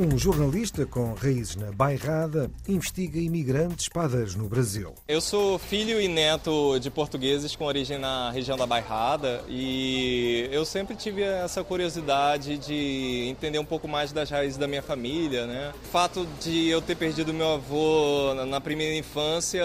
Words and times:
Um 0.00 0.16
jornalista 0.16 0.86
com 0.86 1.12
raízes 1.14 1.56
na 1.56 1.72
Bairrada 1.72 2.48
investiga 2.68 3.18
imigrantes 3.18 3.88
padeiros 3.88 4.36
no 4.36 4.48
Brasil. 4.48 4.94
Eu 5.08 5.20
sou 5.20 5.58
filho 5.58 6.00
e 6.00 6.06
neto 6.06 6.78
de 6.78 6.88
portugueses 6.88 7.56
com 7.56 7.64
origem 7.64 7.98
na 7.98 8.30
região 8.30 8.56
da 8.56 8.64
Bairrada 8.64 9.42
e 9.48 10.48
eu 10.52 10.64
sempre 10.64 10.94
tive 10.94 11.22
essa 11.22 11.64
curiosidade 11.64 12.58
de 12.58 13.26
entender 13.28 13.58
um 13.58 13.64
pouco 13.64 13.88
mais 13.88 14.12
das 14.12 14.30
raízes 14.30 14.56
da 14.56 14.68
minha 14.68 14.82
família, 14.82 15.48
né? 15.48 15.72
O 15.82 15.88
fato 15.88 16.28
de 16.40 16.68
eu 16.68 16.80
ter 16.80 16.94
perdido 16.94 17.34
meu 17.34 17.54
avô 17.54 18.34
na 18.46 18.60
primeira 18.60 18.94
infância 18.94 19.64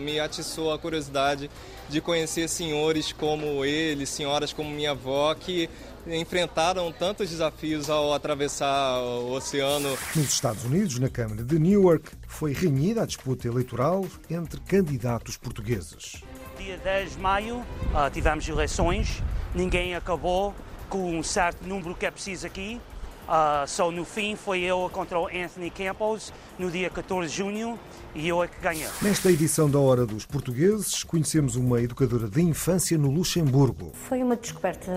me 0.00 0.18
atiçou 0.18 0.72
a 0.72 0.78
curiosidade 0.78 1.50
de 1.90 2.00
conhecer 2.00 2.48
senhores 2.48 3.12
como 3.12 3.64
ele, 3.66 4.06
senhoras 4.06 4.52
como 4.52 4.70
minha 4.70 4.92
avó, 4.92 5.34
que 5.34 5.68
enfrentaram 6.08 6.90
tantos 6.92 7.30
desafios 7.30 7.90
ao 7.90 8.12
atravessar 8.12 9.00
o 9.00 9.32
oceano. 9.32 9.96
Nos 10.14 10.32
Estados 10.32 10.64
Unidos, 10.64 10.98
na 10.98 11.08
Câmara 11.08 11.42
de 11.42 11.58
Newark, 11.58 12.10
foi 12.26 12.52
renhida 12.52 13.02
a 13.02 13.06
disputa 13.06 13.46
eleitoral 13.46 14.06
entre 14.30 14.60
candidatos 14.60 15.36
portugueses. 15.36 16.22
Dia 16.56 16.78
10 16.78 17.12
de 17.12 17.18
maio 17.18 17.56
uh, 17.56 18.10
tivemos 18.12 18.48
eleições, 18.48 19.22
ninguém 19.54 19.94
acabou 19.94 20.54
com 20.88 21.18
um 21.18 21.22
certo 21.22 21.66
número 21.66 21.94
que 21.94 22.06
é 22.06 22.10
preciso 22.10 22.46
aqui. 22.46 22.80
Uh, 23.28 23.68
só 23.68 23.90
no 23.90 24.06
fim 24.06 24.34
foi 24.36 24.60
eu 24.60 24.88
contra 24.90 25.18
o 25.20 25.26
Anthony 25.26 25.70
Campos 25.70 26.32
no 26.58 26.70
dia 26.70 26.88
14 26.88 27.28
de 27.28 27.36
junho 27.36 27.78
e 28.14 28.26
eu 28.26 28.42
é 28.42 28.48
que 28.48 28.58
ganhei. 28.58 28.88
Nesta 29.02 29.30
edição 29.30 29.70
da 29.70 29.78
Hora 29.78 30.06
dos 30.06 30.24
Portugueses, 30.24 31.04
conhecemos 31.04 31.54
uma 31.54 31.80
educadora 31.82 32.26
de 32.26 32.40
infância 32.40 32.96
no 32.96 33.10
Luxemburgo. 33.10 33.92
Foi 34.08 34.22
uma 34.22 34.34
descoberta 34.34 34.90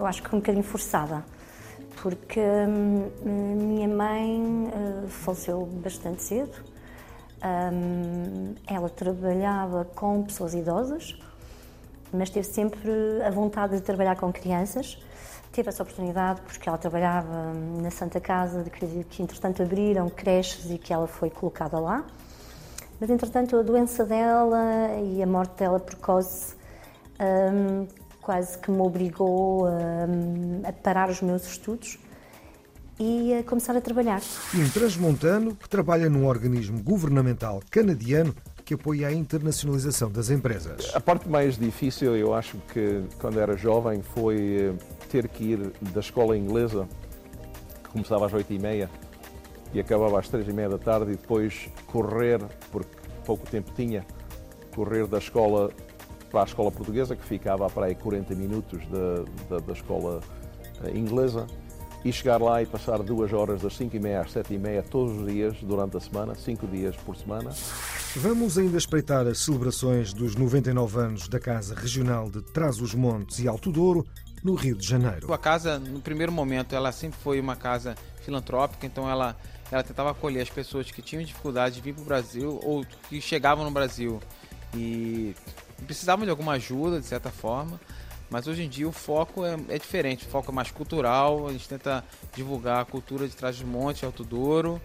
eu 0.00 0.06
acho 0.06 0.22
que 0.22 0.34
um 0.34 0.38
bocadinho 0.38 0.64
forçada, 0.64 1.24
porque 2.02 2.40
hum, 2.40 3.10
minha 3.22 3.88
mãe 3.88 4.42
uh, 4.68 5.08
faleceu 5.08 5.66
bastante 5.66 6.22
cedo. 6.22 6.56
Um, 7.42 8.54
ela 8.66 8.88
trabalhava 8.88 9.84
com 9.94 10.22
pessoas 10.22 10.54
idosas, 10.54 11.18
mas 12.12 12.30
teve 12.30 12.46
sempre 12.46 12.90
a 13.22 13.30
vontade 13.30 13.76
de 13.76 13.82
trabalhar 13.82 14.16
com 14.16 14.32
crianças. 14.32 14.98
Teve 15.52 15.68
essa 15.68 15.82
oportunidade 15.82 16.40
porque 16.42 16.68
ela 16.68 16.78
trabalhava 16.78 17.52
na 17.82 17.90
Santa 17.90 18.20
Casa, 18.20 18.64
que, 18.64 19.04
que 19.04 19.22
entretanto 19.22 19.62
abriram 19.62 20.08
creches 20.08 20.70
e 20.70 20.78
que 20.78 20.92
ela 20.92 21.06
foi 21.06 21.28
colocada 21.28 21.78
lá. 21.78 22.06
Mas 22.98 23.10
entretanto 23.10 23.56
a 23.56 23.62
doença 23.62 24.04
dela 24.04 24.94
e 25.02 25.22
a 25.22 25.26
morte 25.26 25.58
dela 25.58 25.80
precoce 25.80 26.54
um, 27.20 27.86
quase 28.22 28.58
que 28.58 28.70
me 28.70 28.80
obrigou 28.80 29.66
a, 29.66 30.68
a 30.68 30.72
parar 30.72 31.10
os 31.10 31.20
meus 31.20 31.46
estudos 31.46 31.98
e 32.98 33.32
a 33.34 33.42
começar 33.42 33.74
a 33.74 33.80
trabalhar. 33.80 34.20
Um 34.54 34.68
transmontano 34.68 35.56
que 35.56 35.68
trabalha 35.68 36.10
num 36.10 36.26
organismo 36.26 36.82
governamental 36.82 37.62
canadiano 37.70 38.34
que 38.64 38.74
apoia 38.74 39.08
a 39.08 39.12
internacionalização 39.12 40.12
das 40.12 40.30
empresas. 40.30 40.92
A 40.94 41.00
parte 41.00 41.28
mais 41.28 41.56
difícil, 41.56 42.14
eu 42.14 42.34
acho 42.34 42.58
que 42.72 43.02
quando 43.18 43.40
era 43.40 43.56
jovem, 43.56 44.02
foi 44.02 44.36
eh, 44.36 44.72
ter 45.08 45.26
que 45.26 45.42
ir 45.44 45.72
da 45.92 46.00
escola 46.00 46.36
inglesa, 46.36 46.86
que 47.82 47.88
começava 47.88 48.26
às 48.26 48.32
oito 48.32 48.52
e 48.52 48.58
meia 48.58 48.88
e 49.72 49.80
acabava 49.80 50.20
às 50.20 50.28
três 50.28 50.46
e 50.46 50.52
meia 50.52 50.68
da 50.68 50.78
tarde, 50.78 51.12
e 51.12 51.16
depois 51.16 51.68
correr, 51.86 52.40
porque 52.70 52.96
pouco 53.24 53.48
tempo 53.50 53.72
tinha, 53.74 54.04
correr 54.74 55.06
da 55.06 55.18
escola 55.18 55.70
para 56.30 56.42
a 56.42 56.44
escola 56.44 56.70
portuguesa, 56.70 57.16
que 57.16 57.24
ficava 57.24 57.68
para 57.68 57.86
aí 57.86 57.94
40 57.94 58.34
minutos 58.34 58.80
da, 58.86 59.24
da, 59.48 59.64
da 59.64 59.72
escola 59.72 60.20
eh, 60.84 60.96
inglesa, 60.96 61.46
e 62.04 62.12
chegar 62.12 62.40
lá 62.40 62.62
e 62.62 62.66
passar 62.66 63.02
duas 63.02 63.32
horas 63.32 63.60
das 63.62 63.76
5 63.76 63.94
e 63.94 64.00
meia 64.00 64.22
às 64.22 64.32
7 64.32 64.54
e 64.54 64.58
meia 64.58 64.82
todos 64.82 65.18
os 65.18 65.30
dias 65.30 65.56
durante 65.62 65.96
a 65.96 66.00
semana, 66.00 66.34
cinco 66.34 66.66
dias 66.66 66.96
por 66.96 67.14
semana. 67.16 67.50
Vamos 68.16 68.56
ainda 68.56 68.78
espreitar 68.78 69.26
as 69.26 69.38
celebrações 69.40 70.12
dos 70.12 70.34
99 70.34 70.98
anos 70.98 71.28
da 71.28 71.38
Casa 71.38 71.74
Regional 71.74 72.30
de 72.30 72.40
Trás-os-Montes 72.40 73.38
e 73.40 73.48
Alto 73.48 73.70
Douro, 73.70 74.06
no 74.42 74.54
Rio 74.54 74.76
de 74.76 74.86
Janeiro. 74.86 75.32
A 75.32 75.38
casa, 75.38 75.78
no 75.78 76.00
primeiro 76.00 76.32
momento, 76.32 76.74
ela 76.74 76.92
sempre 76.92 77.18
foi 77.20 77.38
uma 77.38 77.56
casa 77.56 77.94
filantrópica, 78.22 78.86
então 78.86 79.08
ela, 79.08 79.36
ela 79.70 79.82
tentava 79.82 80.10
acolher 80.10 80.40
as 80.40 80.50
pessoas 80.50 80.90
que 80.90 81.02
tinham 81.02 81.22
dificuldade 81.22 81.76
de 81.76 81.80
vir 81.82 81.94
para 81.94 82.02
o 82.02 82.06
Brasil 82.06 82.58
ou 82.62 82.84
que 83.08 83.20
chegavam 83.20 83.64
no 83.64 83.70
Brasil 83.70 84.18
e 84.74 85.34
precisavam 85.90 86.24
de 86.24 86.30
alguma 86.30 86.52
ajuda, 86.52 87.00
de 87.00 87.06
certa 87.06 87.30
forma. 87.30 87.80
Mas 88.30 88.46
hoje 88.46 88.62
em 88.62 88.68
dia 88.68 88.88
o 88.88 88.92
foco 88.92 89.44
é, 89.44 89.58
é 89.68 89.76
diferente, 89.76 90.24
o 90.24 90.30
foco 90.30 90.52
é 90.52 90.54
mais 90.54 90.70
cultural, 90.70 91.48
a 91.48 91.52
gente 91.52 91.68
tenta 91.68 92.04
divulgar 92.32 92.82
a 92.82 92.84
cultura 92.84 93.26
de 93.26 93.34
trás 93.34 93.56
de 93.56 93.66
monte, 93.66 94.04
Alto 94.04 94.22
Douro 94.22 94.80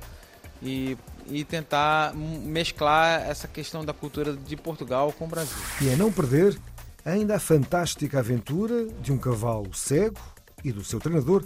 e, 0.63 0.97
e 1.27 1.43
tentar 1.43 2.16
mesclar 2.16 3.21
essa 3.21 3.47
questão 3.47 3.85
da 3.85 3.93
cultura 3.93 4.35
de 4.35 4.57
Portugal 4.57 5.13
com 5.13 5.25
o 5.25 5.27
Brasil. 5.27 5.55
E 5.79 5.93
a 5.93 5.95
não 5.95 6.11
perder 6.11 6.57
ainda 7.05 7.35
a 7.35 7.39
fantástica 7.39 8.17
aventura 8.17 8.87
de 8.99 9.13
um 9.13 9.17
cavalo 9.19 9.72
cego 9.75 10.17
e 10.63 10.72
do 10.72 10.83
seu 10.83 10.99
treinador 10.99 11.43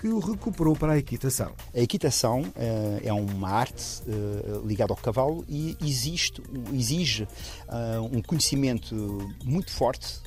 que 0.00 0.08
o 0.08 0.18
recuperou 0.18 0.74
para 0.74 0.94
a 0.94 0.98
equitação. 0.98 1.52
A 1.74 1.78
equitação 1.78 2.40
uh, 2.40 3.00
é 3.04 3.12
uma 3.12 3.50
arte 3.50 4.02
uh, 4.06 4.66
ligada 4.66 4.94
ao 4.94 4.96
cavalo 4.96 5.44
e 5.46 5.76
existe, 5.82 6.42
exige 6.72 7.24
uh, 7.24 8.02
um 8.10 8.22
conhecimento 8.22 8.94
muito 9.44 9.70
forte 9.70 10.18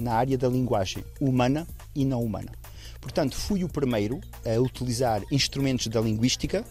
na 0.00 0.12
área 0.12 0.36
da 0.36 0.50
linguagem 0.50 1.02
humana 1.18 1.66
e 1.94 2.04
não 2.04 2.22
humana. 2.22 2.52
Portanto, 3.00 3.34
fui 3.34 3.64
o 3.64 3.68
primeiro 3.70 4.20
a 4.44 4.60
utilizar 4.60 5.22
instrumentos 5.30 5.86
da 5.86 5.98
linguística 5.98 6.62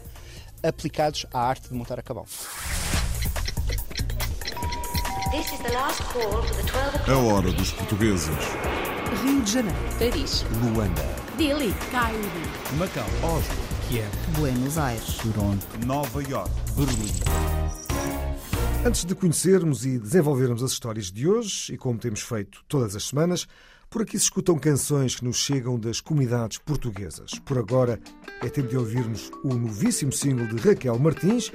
aplicados 0.61 1.25
à 1.33 1.39
arte 1.39 1.69
de 1.69 1.73
montar 1.73 1.97
a 1.97 2.03
cavalo. 2.03 2.27
A 7.07 7.17
hora 7.17 7.51
dos 7.51 7.71
portugueses. 7.71 8.29
Rio 9.23 9.41
de 9.41 9.51
Janeiro. 9.51 9.79
Paris. 9.97 10.45
Luanda. 10.61 11.10
Delhi. 11.41 11.73
Cairo. 11.89 12.19
Macau. 12.77 13.07
Oslo. 13.23 13.55
Kiev. 13.89 14.07
Buenos 14.37 14.77
Aires. 14.77 15.17
Toronto. 15.17 15.65
Nova 15.87 16.21
York. 16.21 16.51
Berlim. 16.77 17.11
Antes 18.85 19.03
de 19.05 19.15
conhecermos 19.15 19.83
e 19.83 19.97
desenvolvermos 19.97 20.61
as 20.61 20.71
histórias 20.71 21.11
de 21.11 21.27
hoje, 21.27 21.73
e 21.73 21.77
como 21.77 21.97
temos 21.97 22.21
feito 22.21 22.63
todas 22.67 22.95
as 22.95 23.05
semanas, 23.05 23.47
por 23.89 24.03
aqui 24.03 24.19
se 24.19 24.25
escutam 24.25 24.59
canções 24.59 25.15
que 25.15 25.25
nos 25.25 25.37
chegam 25.37 25.79
das 25.79 25.99
comunidades 25.99 26.59
portuguesas. 26.59 27.31
Por 27.43 27.57
agora 27.57 27.99
é 28.39 28.47
tempo 28.47 28.67
de 28.67 28.77
ouvirmos 28.77 29.31
o 29.43 29.55
novíssimo 29.55 30.11
single 30.11 30.45
de 30.45 30.57
Raquel 30.57 30.99
Martins, 30.99 31.51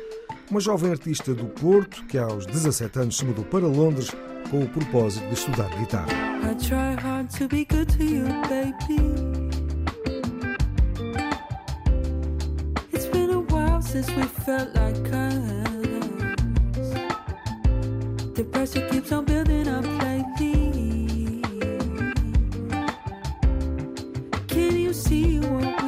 uma 0.50 0.58
jovem 0.58 0.90
artista 0.90 1.32
do 1.32 1.46
Porto 1.46 2.04
que 2.06 2.18
aos 2.18 2.44
17 2.44 2.98
anos 2.98 3.18
se 3.18 3.24
mudou 3.24 3.44
para 3.44 3.68
Londres 3.68 4.10
com 4.50 4.64
o 4.64 4.68
propósito 4.68 5.28
de 5.28 5.34
estudar 5.34 5.68
guitarra. 5.78 6.08
Since 14.02 14.10
we 14.16 14.22
felt 14.44 14.74
like 14.74 15.08
us. 15.12 15.68
The 18.36 18.44
pressure 18.52 18.86
keeps 18.90 19.10
on 19.10 19.24
building 19.24 19.68
up 19.68 19.86
lately. 20.02 21.42
Can 24.48 24.76
you 24.76 24.92
see 24.92 25.38
what 25.40 25.85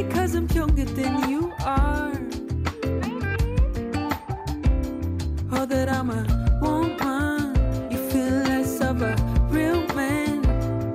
Is 0.00 0.06
it 0.06 0.12
cause 0.14 0.34
I'm 0.34 0.48
younger 0.52 0.86
than 0.86 1.28
you 1.28 1.52
are? 1.62 2.12
Or 5.52 5.66
that 5.66 5.90
I'm 5.90 6.08
a 6.08 6.22
woman, 6.62 7.54
you 7.90 7.98
feel 8.08 8.32
less 8.48 8.80
of 8.80 9.02
a 9.02 9.14
real 9.50 9.86
man. 9.94 10.42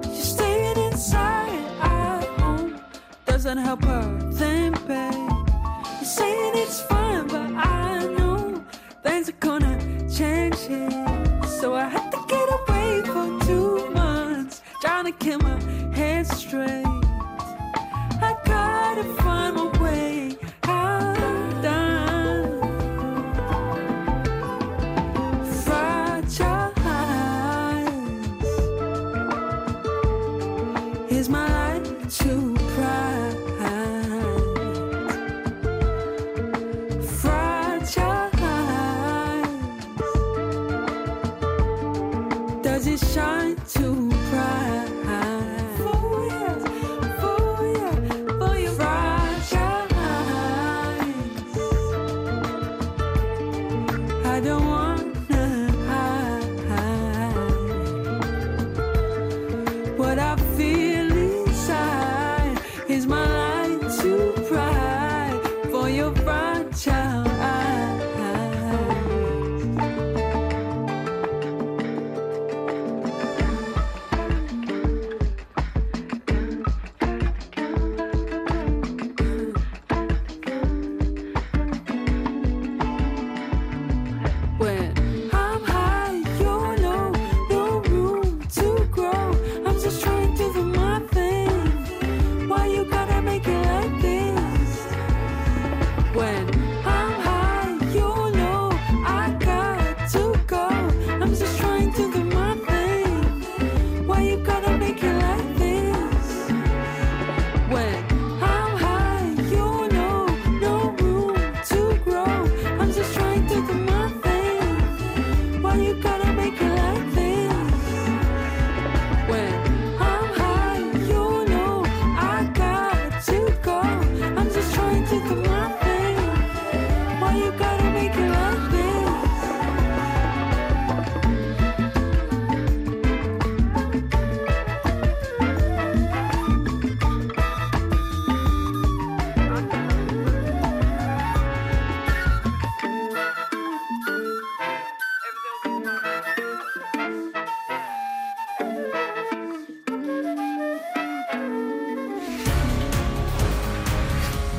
You're 0.06 0.16
staying 0.16 0.78
inside 0.88 1.68
at 1.81 2.25
home, 2.40 2.81
doesn't 3.28 3.60
help 3.60 3.86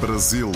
Brasil. 0.07 0.53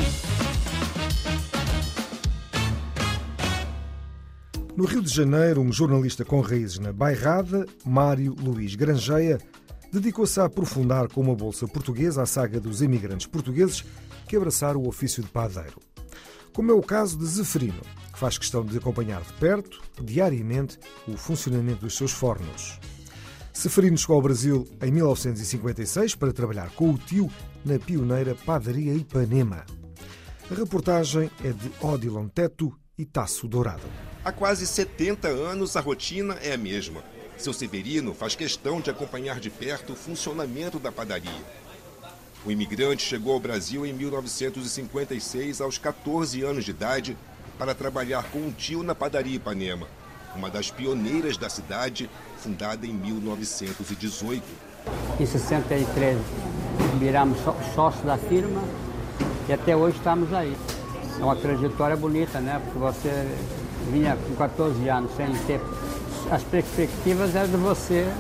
No 4.77 4.85
Rio 4.85 5.03
de 5.03 5.13
Janeiro, 5.13 5.61
um 5.61 5.73
jornalista 5.73 6.25
com 6.25 6.41
raízes 6.41 6.79
na 6.79 6.93
Bairrada, 6.93 7.67
Mário 7.85 8.37
Luís 8.41 8.77
Grangeia, 8.77 9.41
dedicou-se 9.93 10.39
a 10.39 10.45
aprofundar 10.45 11.09
com 11.09 11.21
uma 11.21 11.35
bolsa 11.35 11.67
portuguesa 11.67 12.23
a 12.23 12.27
saga 12.27 12.61
dos 12.61 12.81
imigrantes 12.81 13.27
portugueses 13.27 13.85
que 14.29 14.37
abraçaram 14.37 14.81
o 14.81 14.87
ofício 14.87 15.21
de 15.21 15.29
padeiro. 15.29 15.81
Como 16.53 16.71
é 16.71 16.75
o 16.75 16.81
caso 16.81 17.19
de 17.19 17.27
Zeferino, 17.27 17.83
que 18.13 18.21
faz 18.21 18.39
questão 18.39 18.65
de 18.65 18.79
acompanhar 18.79 19.21
de 19.23 19.33
perto, 19.33 19.83
diariamente, 20.01 20.79
o 21.09 21.17
funcionamento 21.17 21.81
dos 21.81 21.97
seus 21.97 22.13
fornos. 22.13 22.79
Zeferino 23.59 23.99
chegou 23.99 24.15
ao 24.15 24.23
Brasil 24.23 24.65
em 24.81 24.93
1956 24.93 26.15
para 26.15 26.33
trabalhar 26.33 26.71
com 26.71 26.91
o 26.91 26.97
tio 26.97 27.29
na 27.65 27.79
pioneira 27.79 28.35
padaria 28.35 28.95
Ipanema. 28.95 29.65
A 30.51 30.55
reportagem 30.55 31.31
é 31.45 31.53
de 31.53 31.71
Odilon 31.81 32.29
Teto 32.29 32.77
e 32.97 33.05
Tasso 33.05 33.47
Dourado. 33.47 33.83
Há 34.25 34.33
quase 34.33 34.67
70 34.67 35.29
anos 35.29 35.77
a 35.77 35.81
rotina 35.81 36.35
é 36.43 36.53
a 36.53 36.59
mesma. 36.59 37.03
Seu 37.39 37.53
Severino 37.53 38.15
faz 38.15 38.35
questão 38.35 38.81
de 38.81 38.91
acompanhar 38.91 39.41
de 39.41 39.49
perto 39.49 39.93
o 39.93 39.97
funcionamento 39.97 40.79
da 40.79 40.93
padaria. 40.93 41.45
O 42.45 42.51
imigrante 42.51 43.03
chegou 43.03 43.35
ao 43.35 43.41
Brasil 43.41 43.85
em 43.85 43.93
1956, 43.93 45.61
aos 45.61 45.79
14 45.79 46.43
anos 46.43 46.65
de 46.65 46.71
idade, 46.71 47.17
para 47.59 47.75
trabalhar 47.75 48.31
com 48.31 48.39
um 48.39 48.51
tio 48.51 48.83
na 48.83 48.95
padaria 48.95 49.37
Ipanema, 49.37 49.87
uma 50.35 50.49
das 50.49 50.71
pioneiras 50.71 51.37
da 51.37 51.51
cidade, 51.51 52.09
fundada 52.39 52.87
em 52.87 52.93
1918. 52.93 54.70
Em 55.19 55.27
63 55.27 56.19
viramos 56.99 57.39
só- 57.45 57.57
sócios 57.75 58.05
da 58.05 58.17
firma 58.17 58.63
e 59.49 59.53
até 59.53 59.77
hoje 59.77 59.97
estamos 59.97 60.33
aí. 60.33 60.57
É 61.19 61.23
uma 61.25 61.37
trajetória 61.37 61.97
bonita, 61.97 62.41
né? 62.41 62.61
Porque 62.65 62.79
você 62.79 63.29
vinha 63.91 64.17
com 64.17 64.35
14 64.37 64.89
anos 64.89 65.11
sem 65.17 65.27
ter. 65.47 65.61
As 66.31 66.43
perspectivas 66.45 67.35
eram 67.35 67.49
de 67.51 67.57
você 67.57 68.11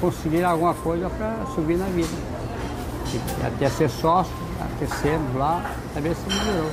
conseguir 0.00 0.44
alguma 0.44 0.74
coisa 0.74 1.08
para 1.10 1.46
subir 1.54 1.76
na 1.78 1.86
vida. 1.86 2.08
E 3.42 3.46
até 3.46 3.70
ser 3.70 3.88
sócio, 3.88 4.32
crescemos 4.78 5.34
lá, 5.36 5.74
até 5.96 6.14
se 6.14 6.28
melhorou. 6.28 6.70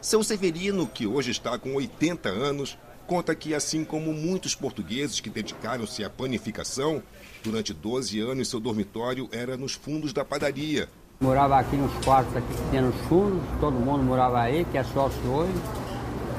Seu 0.00 0.22
Severino, 0.24 0.86
que 0.86 1.06
hoje 1.06 1.30
está 1.30 1.56
com 1.58 1.74
80 1.74 2.28
anos, 2.28 2.76
conta 3.08 3.34
que, 3.34 3.54
assim 3.54 3.86
como 3.86 4.12
muitos 4.12 4.54
portugueses 4.54 5.18
que 5.18 5.30
dedicaram-se 5.30 6.04
à 6.04 6.10
panificação, 6.10 7.02
durante 7.42 7.72
12 7.72 8.20
anos 8.20 8.48
seu 8.48 8.60
dormitório 8.60 9.30
era 9.32 9.56
nos 9.56 9.72
fundos 9.72 10.12
da 10.12 10.26
padaria. 10.26 10.90
Morava 11.18 11.58
aqui 11.58 11.74
nos 11.74 12.04
quartos 12.04 12.36
aqui 12.36 12.46
que 12.46 12.68
tinha 12.68 12.82
nos 12.82 12.94
fundos, 13.06 13.42
todo 13.58 13.72
mundo 13.72 14.04
morava 14.04 14.42
aí, 14.42 14.64
que 14.66 14.76
é 14.76 14.84
sócio 14.84 15.18
hoje. 15.26 15.54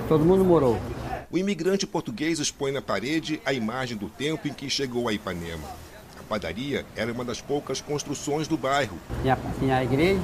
Todo 0.07 0.23
mundo 0.23 0.45
morou. 0.45 0.79
O 1.31 1.39
imigrante 1.39 1.87
português 1.87 2.37
expõe 2.37 2.71
na 2.71 2.83
parede 2.83 3.41
a 3.43 3.51
imagem 3.51 3.97
do 3.97 4.07
tempo 4.07 4.47
em 4.47 4.53
que 4.53 4.69
chegou 4.69 5.07
a 5.07 5.13
Ipanema. 5.13 5.67
A 6.19 6.23
padaria 6.29 6.85
era 6.95 7.11
uma 7.11 7.25
das 7.25 7.41
poucas 7.41 7.81
construções 7.81 8.47
do 8.47 8.57
bairro. 8.57 8.97
Tinha, 9.23 9.37
tinha 9.57 9.77
a 9.77 9.83
igreja 9.83 10.21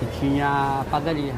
e 0.00 0.20
tinha 0.20 0.80
a 0.80 0.84
padaria. 0.88 1.34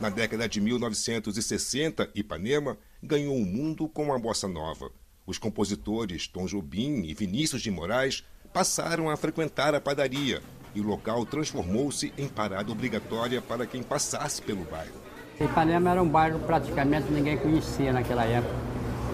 Na 0.00 0.08
década 0.08 0.48
de 0.48 0.58
1960, 0.58 2.08
Ipanema 2.14 2.78
ganhou 3.02 3.36
o 3.36 3.46
mundo 3.46 3.88
com 3.88 4.12
a 4.12 4.18
bossa 4.18 4.48
nova. 4.48 4.90
Os 5.26 5.38
compositores 5.38 6.26
Tom 6.26 6.46
Jobim 6.46 7.02
e 7.04 7.14
Vinícius 7.14 7.62
de 7.62 7.70
Moraes 7.70 8.24
passaram 8.52 9.10
a 9.10 9.16
frequentar 9.16 9.74
a 9.74 9.80
padaria 9.80 10.42
e 10.74 10.80
o 10.80 10.86
local 10.86 11.24
transformou-se 11.26 12.12
em 12.16 12.28
parada 12.28 12.72
obrigatória 12.72 13.40
para 13.40 13.66
quem 13.66 13.82
passasse 13.82 14.42
pelo 14.42 14.64
bairro. 14.64 14.94
Ipanema 15.40 15.90
era 15.90 16.02
um 16.02 16.08
bairro 16.08 16.40
praticamente 16.40 17.10
ninguém 17.12 17.36
conhecia 17.36 17.92
naquela 17.92 18.24
época. 18.24 18.54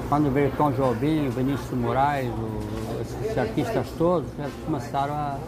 Quando 0.09 0.33
veio 0.33 0.51
Tom 0.57 0.71
Jobim, 0.73 1.29
Vinícius 1.31 1.69
de 1.69 1.77
Moraes, 1.77 2.29
o, 2.29 3.01
esses 3.01 3.37
artistas 3.37 3.87
todos, 3.99 4.29
eles 4.39 4.53
começaram 4.65 5.15
a, 5.15 5.39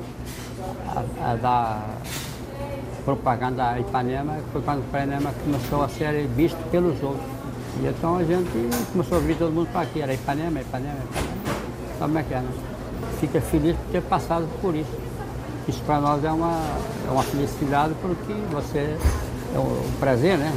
a, 0.89 1.33
a 1.33 1.37
dar 1.37 1.99
propaganda 3.05 3.71
a 3.71 3.81
Ipanema, 3.81 4.39
foi 4.53 4.63
quando 4.63 4.81
Ipanema 4.81 5.33
começou 5.45 5.85
a 5.85 5.89
ser 5.89 6.27
visto 6.29 6.59
pelos 6.71 7.01
outros. 7.03 7.36
E 7.83 7.87
então 7.87 8.17
a 8.17 8.25
gente 8.25 8.49
começou 8.93 9.19
a 9.19 9.21
vir 9.21 9.37
todo 9.37 9.53
mundo 9.53 9.69
para 9.71 9.83
aqui, 9.83 10.01
era 10.01 10.15
Ipanema, 10.15 10.61
Ipanema, 10.61 10.99
Ipanema. 11.05 11.57
Como 11.99 12.19
é 12.19 12.23
que 12.23 12.35
é, 12.35 12.41
né? 12.41 12.51
Fica 13.21 13.41
feliz 13.41 13.77
por 13.77 13.93
ter 13.93 14.03
passado 14.03 14.49
por 14.61 14.75
isso. 14.75 14.91
Isso 15.69 15.83
para 15.83 16.01
nós 16.01 16.25
é 16.25 16.31
uma, 16.31 16.61
é 17.07 17.11
uma 17.11 17.23
felicidade 17.23 17.95
porque 18.01 18.33
você, 18.51 18.97
é 19.55 19.59
um 19.59 19.99
prazer, 19.99 20.39
né? 20.39 20.53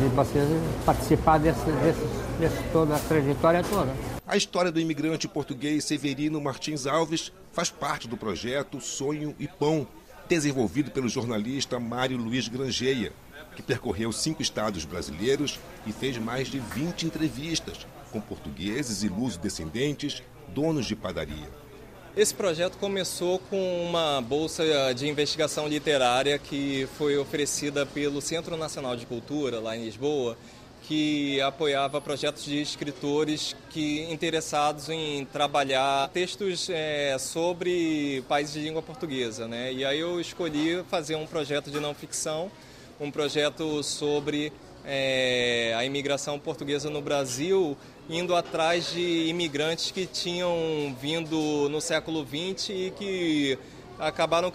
De 0.00 0.08
você 0.14 0.60
participar 0.86 1.38
desse, 1.38 1.64
desse, 1.64 2.00
desse 2.38 2.62
toda 2.72 2.94
a 2.96 2.98
trajetória 2.98 3.62
toda. 3.62 3.92
A 4.26 4.36
história 4.36 4.72
do 4.72 4.80
imigrante 4.80 5.28
português 5.28 5.84
Severino 5.84 6.40
Martins 6.40 6.86
Alves 6.86 7.30
faz 7.52 7.70
parte 7.70 8.08
do 8.08 8.16
projeto 8.16 8.80
Sonho 8.80 9.34
e 9.38 9.46
Pão, 9.46 9.86
desenvolvido 10.28 10.90
pelo 10.90 11.08
jornalista 11.08 11.78
Mário 11.78 12.16
Luiz 12.16 12.48
Grangeia, 12.48 13.12
que 13.54 13.62
percorreu 13.62 14.12
cinco 14.12 14.42
estados 14.42 14.84
brasileiros 14.84 15.58
e 15.86 15.92
fez 15.92 16.18
mais 16.18 16.48
de 16.48 16.58
20 16.58 17.06
entrevistas 17.06 17.86
com 18.10 18.20
portugueses 18.20 19.02
e 19.02 19.08
luso-descendentes, 19.08 20.22
donos 20.48 20.86
de 20.86 20.94
padaria. 20.94 21.48
Esse 22.16 22.32
projeto 22.32 22.78
começou 22.78 23.40
com 23.50 23.84
uma 23.84 24.20
bolsa 24.20 24.62
de 24.94 25.08
investigação 25.08 25.66
literária 25.66 26.38
que 26.38 26.88
foi 26.96 27.18
oferecida 27.18 27.84
pelo 27.84 28.20
Centro 28.20 28.56
Nacional 28.56 28.94
de 28.94 29.04
Cultura, 29.04 29.58
lá 29.58 29.76
em 29.76 29.84
Lisboa, 29.84 30.38
que 30.84 31.40
apoiava 31.40 32.00
projetos 32.00 32.44
de 32.44 32.60
escritores 32.60 33.56
que 33.70 34.02
interessados 34.12 34.88
em 34.90 35.24
trabalhar 35.24 36.08
textos 36.10 36.68
é, 36.70 37.16
sobre 37.18 38.22
países 38.28 38.54
de 38.54 38.60
língua 38.60 38.82
portuguesa. 38.82 39.48
Né? 39.48 39.72
E 39.72 39.84
aí 39.84 39.98
eu 39.98 40.20
escolhi 40.20 40.84
fazer 40.88 41.16
um 41.16 41.26
projeto 41.26 41.68
de 41.68 41.80
não 41.80 41.94
ficção, 41.94 42.48
um 43.00 43.10
projeto 43.10 43.82
sobre 43.82 44.52
é, 44.84 45.74
a 45.76 45.84
imigração 45.84 46.38
portuguesa 46.38 46.90
no 46.90 47.00
Brasil, 47.00 47.76
indo 48.08 48.34
atrás 48.34 48.92
de 48.92 49.26
imigrantes 49.28 49.90
que 49.90 50.06
tinham 50.06 50.94
vindo 51.00 51.68
no 51.68 51.80
século 51.80 52.26
XX 52.26 52.68
e 52.70 52.92
que 52.96 53.58
acabaram 53.98 54.52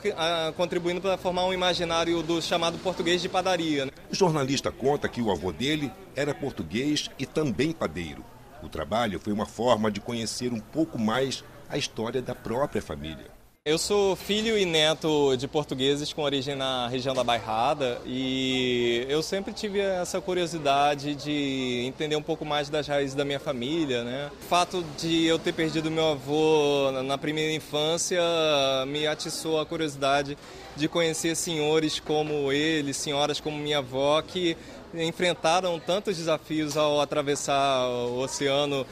contribuindo 0.56 1.02
para 1.02 1.18
formar 1.18 1.46
um 1.46 1.54
imaginário 1.54 2.22
do 2.22 2.42
chamado 2.42 2.78
português 2.80 3.22
de 3.22 3.30
padaria. 3.30 3.86
né? 3.86 3.92
O 4.12 4.16
jornalista 4.16 4.72
conta 4.72 5.08
que 5.08 5.22
o 5.22 5.32
avô 5.32 5.52
dele 5.52 5.92
era 6.16 6.34
português 6.34 7.10
e 7.18 7.26
também 7.26 7.72
padeiro. 7.72 8.24
O 8.62 8.68
trabalho 8.68 9.20
foi 9.20 9.32
uma 9.32 9.46
forma 9.46 9.90
de 9.90 10.02
conhecer 10.02 10.52
um 10.52 10.60
pouco 10.60 11.00
mais 11.00 11.44
a 11.70 11.78
história 11.78 12.22
da 12.22 12.36
própria 12.36 12.82
família. 12.82 13.39
Eu 13.70 13.78
sou 13.78 14.16
filho 14.16 14.58
e 14.58 14.66
neto 14.66 15.38
de 15.38 15.48
portugueses 15.48 16.12
com 16.12 16.24
origem 16.24 16.56
na 16.56 16.88
região 16.88 17.14
da 17.14 17.24
Bairrada 17.24 18.02
e 18.04 19.06
eu 19.08 19.22
sempre 19.22 19.54
tive 19.54 19.78
essa 19.78 20.20
curiosidade 20.20 21.14
de 21.14 21.84
entender 21.86 22.16
um 22.16 22.22
pouco 22.24 22.44
mais 22.44 22.68
das 22.68 22.88
raízes 22.88 23.14
da 23.14 23.24
minha 23.24 23.40
família, 23.40 24.04
né? 24.04 24.32
O 24.42 24.46
fato 24.46 24.84
de 24.98 25.24
eu 25.28 25.38
ter 25.38 25.54
perdido 25.54 25.92
meu 25.92 26.14
avô 26.14 26.92
na 27.04 27.16
primeira 27.16 27.54
infância 27.54 28.20
me 28.88 29.06
atiçou 29.06 29.60
a 29.60 29.66
curiosidade 29.68 30.36
de 30.76 30.88
conhecer 30.88 31.36
senhores 31.36 32.00
como 32.00 32.52
ele, 32.52 32.92
senhoras 32.92 33.40
como 33.40 33.56
minha 33.56 33.78
avó 33.78 34.20
que 34.24 34.58
enfrentaram 34.96 35.80
tantos 35.80 36.18
desafios 36.18 36.76
ao 36.76 37.00
atravessar 37.00 37.88
o 37.88 38.18
oceano 38.22 38.84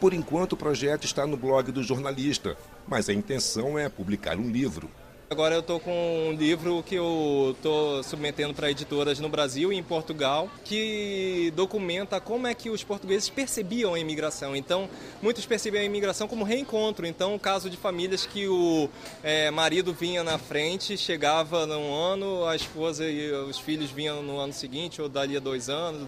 Por 0.00 0.14
enquanto, 0.14 0.54
o 0.54 0.56
projeto 0.56 1.04
está 1.04 1.26
no 1.26 1.36
blog 1.36 1.70
do 1.70 1.80
jornalista, 1.80 2.56
mas 2.86 3.08
a 3.08 3.12
intenção 3.12 3.78
é 3.78 3.88
publicar 3.88 4.38
um 4.38 4.50
livro. 4.50 4.90
Agora 5.32 5.54
eu 5.54 5.60
estou 5.60 5.80
com 5.80 6.28
um 6.28 6.32
livro 6.34 6.82
que 6.82 6.94
eu 6.94 7.54
estou 7.56 8.02
submetendo 8.02 8.52
para 8.52 8.70
editoras 8.70 9.18
no 9.18 9.30
Brasil 9.30 9.72
e 9.72 9.76
em 9.78 9.82
Portugal, 9.82 10.46
que 10.62 11.50
documenta 11.56 12.20
como 12.20 12.46
é 12.46 12.54
que 12.54 12.68
os 12.68 12.84
portugueses 12.84 13.30
percebiam 13.30 13.94
a 13.94 13.98
imigração. 13.98 14.54
Então, 14.54 14.90
muitos 15.22 15.46
percebiam 15.46 15.80
a 15.80 15.86
imigração 15.86 16.28
como 16.28 16.44
reencontro. 16.44 17.06
Então, 17.06 17.34
o 17.34 17.38
caso 17.38 17.70
de 17.70 17.78
famílias 17.78 18.26
que 18.26 18.46
o 18.46 18.90
eh, 19.24 19.50
marido 19.50 19.94
vinha 19.94 20.22
na 20.22 20.36
frente, 20.36 20.98
chegava 20.98 21.64
num 21.64 21.94
ano, 21.94 22.44
a 22.44 22.54
esposa 22.54 23.08
e 23.08 23.32
os 23.32 23.58
filhos 23.58 23.90
vinham 23.90 24.22
no 24.22 24.38
ano 24.38 24.52
seguinte 24.52 25.00
ou 25.00 25.08
dali 25.08 25.34
a 25.34 25.40
dois 25.40 25.70
anos. 25.70 26.06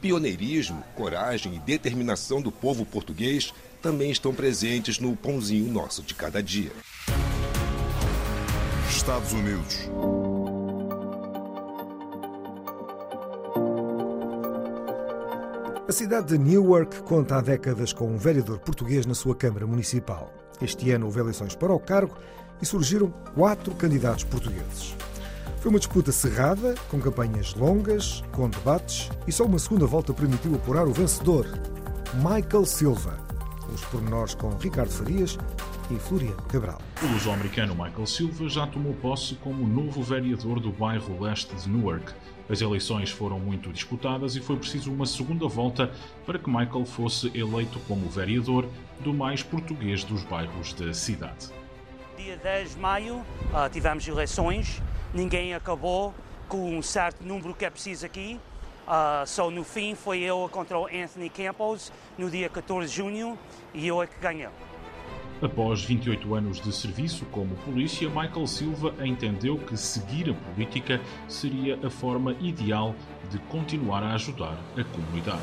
Pioneirismo, 0.00 0.82
coragem 0.96 1.56
e 1.56 1.58
determinação 1.58 2.40
do 2.40 2.50
povo 2.50 2.86
português 2.86 3.52
também 3.82 4.12
estão 4.12 4.32
presentes 4.32 5.00
no 5.00 5.16
pãozinho 5.16 5.70
nosso 5.70 6.02
de 6.02 6.14
cada 6.14 6.40
dia. 6.40 6.70
Estados 8.88 9.32
Unidos. 9.32 9.90
A 15.88 15.92
cidade 15.92 16.28
de 16.28 16.38
Newark 16.38 17.02
conta 17.02 17.36
há 17.36 17.40
décadas 17.40 17.92
com 17.92 18.06
um 18.06 18.16
vereador 18.16 18.60
português 18.60 19.04
na 19.04 19.14
sua 19.14 19.34
Câmara 19.34 19.66
Municipal. 19.66 20.32
Este 20.62 20.92
ano 20.92 21.06
houve 21.06 21.18
eleições 21.18 21.56
para 21.56 21.72
o 21.72 21.80
cargo 21.80 22.16
e 22.62 22.66
surgiram 22.66 23.10
quatro 23.34 23.74
candidatos 23.74 24.22
portugueses. 24.24 24.94
Foi 25.58 25.70
uma 25.70 25.80
disputa 25.80 26.12
cerrada, 26.12 26.76
com 26.88 27.00
campanhas 27.00 27.54
longas, 27.54 28.22
com 28.32 28.48
debates 28.48 29.10
e 29.26 29.32
só 29.32 29.44
uma 29.44 29.58
segunda 29.58 29.86
volta 29.86 30.14
permitiu 30.14 30.54
apurar 30.54 30.86
o 30.86 30.92
vencedor, 30.92 31.46
Michael 32.14 32.64
Silva. 32.64 33.31
Os 33.72 33.82
pormenores 33.86 34.34
com 34.34 34.50
Ricardo 34.58 34.90
Farias 34.90 35.38
e 35.90 35.94
Floriano 35.94 36.42
Cabral. 36.42 36.78
O 37.02 37.06
luso-americano 37.06 37.74
Michael 37.74 38.06
Silva 38.06 38.46
já 38.46 38.66
tomou 38.66 38.92
posse 38.92 39.34
como 39.36 39.66
novo 39.66 40.02
vereador 40.02 40.60
do 40.60 40.70
bairro 40.70 41.18
leste 41.18 41.54
de 41.54 41.70
Newark. 41.70 42.12
As 42.50 42.60
eleições 42.60 43.10
foram 43.10 43.40
muito 43.40 43.72
disputadas 43.72 44.36
e 44.36 44.40
foi 44.40 44.56
preciso 44.56 44.92
uma 44.92 45.06
segunda 45.06 45.48
volta 45.48 45.90
para 46.26 46.38
que 46.38 46.50
Michael 46.50 46.84
fosse 46.84 47.32
eleito 47.34 47.80
como 47.88 48.10
vereador 48.10 48.68
do 49.00 49.14
mais 49.14 49.42
português 49.42 50.04
dos 50.04 50.22
bairros 50.24 50.74
da 50.74 50.92
cidade. 50.92 51.48
Dia 52.18 52.36
10 52.36 52.74
de 52.74 52.78
maio 52.78 53.24
ah, 53.54 53.70
tivemos 53.70 54.06
eleições, 54.06 54.82
ninguém 55.14 55.54
acabou 55.54 56.12
com 56.46 56.76
um 56.76 56.82
certo 56.82 57.24
número 57.24 57.54
que 57.54 57.64
é 57.64 57.70
preciso 57.70 58.04
aqui. 58.04 58.38
Ah, 58.86 59.24
só 59.26 59.50
no 59.50 59.64
fim 59.64 59.94
foi 59.94 60.20
eu 60.20 60.48
contra 60.50 60.78
o 60.78 60.86
Anthony 60.86 61.30
Campos 61.30 61.92
no 62.18 62.30
dia 62.30 62.48
14 62.48 62.88
de 62.88 62.94
junho 62.94 63.38
e 63.72 63.86
eu 63.86 64.02
é 64.02 64.06
que 64.06 64.18
ganhei. 64.18 64.48
Após 65.40 65.82
28 65.82 66.34
anos 66.34 66.60
de 66.60 66.72
serviço 66.72 67.24
como 67.26 67.56
polícia, 67.56 68.08
Michael 68.08 68.46
Silva 68.46 68.94
entendeu 69.04 69.58
que 69.58 69.76
seguir 69.76 70.30
a 70.30 70.34
política 70.34 71.00
seria 71.26 71.78
a 71.84 71.90
forma 71.90 72.36
ideal 72.40 72.94
de 73.28 73.38
continuar 73.40 74.04
a 74.04 74.14
ajudar 74.14 74.56
a 74.76 74.84
comunidade. 74.84 75.42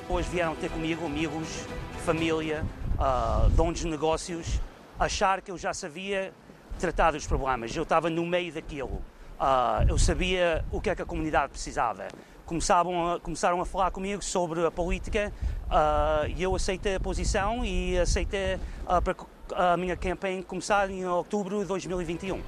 Depois 0.00 0.26
vieram 0.26 0.54
ter 0.54 0.70
comigo 0.70 1.04
amigos, 1.04 1.66
família, 2.04 2.64
ah, 2.98 3.48
donos 3.56 3.80
de 3.80 3.88
negócios, 3.88 4.60
achar 4.98 5.40
que 5.42 5.50
eu 5.50 5.58
já 5.58 5.74
sabia 5.74 6.32
tratar 6.78 7.10
dos 7.10 7.26
problemas. 7.26 7.74
Eu 7.74 7.82
estava 7.82 8.08
no 8.08 8.24
meio 8.24 8.52
daquilo. 8.52 9.02
Ah, 9.38 9.84
eu 9.88 9.98
sabia 9.98 10.64
o 10.70 10.80
que 10.80 10.90
é 10.90 10.94
que 10.94 11.02
a 11.02 11.06
comunidade 11.06 11.50
precisava. 11.50 12.06
Começavam 12.46 13.12
a, 13.12 13.20
começaram 13.20 13.60
a 13.60 13.64
falar 13.66 13.90
comigo 13.90 14.22
sobre 14.22 14.64
a 14.66 14.70
política 14.70 15.32
ah, 15.70 16.24
e 16.36 16.42
eu 16.42 16.54
aceitei 16.54 16.96
a 16.96 17.00
posição 17.00 17.64
e 17.64 17.98
aceitei 17.98 18.58
ah, 18.86 19.00
para 19.00 19.14
a 19.54 19.76
minha 19.76 19.96
campanha 19.96 20.42
começar 20.42 20.90
em 20.90 21.04
outubro 21.06 21.60
de 21.60 21.66
2021. 21.66 22.40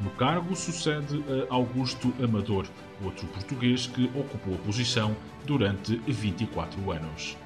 No 0.00 0.10
cargo 0.10 0.54
sucede 0.54 1.24
a 1.50 1.54
Augusto 1.54 2.14
Amador, 2.22 2.66
outro 3.04 3.26
português 3.28 3.88
que 3.88 4.04
ocupou 4.14 4.54
a 4.54 4.58
posição 4.58 5.16
durante 5.44 5.96
24 6.06 6.92
anos. 6.92 7.36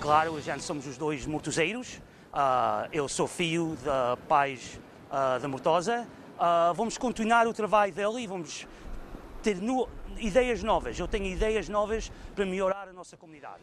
Claro, 0.00 0.38
já 0.42 0.58
somos 0.58 0.86
os 0.86 0.98
dois 0.98 1.24
mortoseiros. 1.24 2.00
Ah, 2.32 2.88
eu 2.92 3.08
sou 3.08 3.26
filho 3.26 3.76
pais 4.28 4.78
ah, 5.10 5.38
da 5.38 5.48
Mortosa. 5.48 6.06
Ah, 6.38 6.72
vamos 6.76 6.98
continuar 6.98 7.46
o 7.46 7.54
trabalho 7.54 7.92
dele 7.94 8.22
e 8.22 8.26
vamos 8.26 8.66
ter 9.42 9.56
no- 9.56 9.88
ideias 10.18 10.62
novas. 10.62 10.98
Eu 10.98 11.08
tenho 11.08 11.26
ideias 11.26 11.68
novas 11.68 12.10
para 12.34 12.44
melhorar 12.44 12.88
a 12.88 12.92
nossa 12.92 13.16
comunidade. 13.16 13.62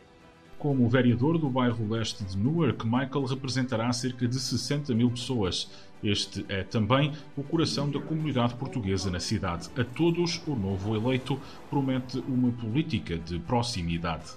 Como 0.58 0.88
vereador 0.88 1.40
do 1.40 1.50
bairro 1.50 1.90
leste 1.90 2.24
de 2.24 2.38
Newark, 2.38 2.86
Michael 2.86 3.26
representará 3.26 3.92
cerca 3.92 4.28
de 4.28 4.40
60 4.40 4.94
mil 4.94 5.10
pessoas. 5.10 5.72
Este 6.04 6.46
é 6.50 6.64
também 6.64 7.14
o 7.36 7.42
coração 7.42 7.90
da 7.90 8.00
comunidade 8.00 8.54
portuguesa 8.54 9.10
na 9.10 9.20
cidade. 9.20 9.70
A 9.76 9.84
todos, 9.84 10.40
o 10.46 10.56
novo 10.56 10.96
eleito 10.96 11.40
promete 11.70 12.20
uma 12.28 12.52
política 12.52 13.18
de 13.18 13.40
proximidade. 13.40 14.34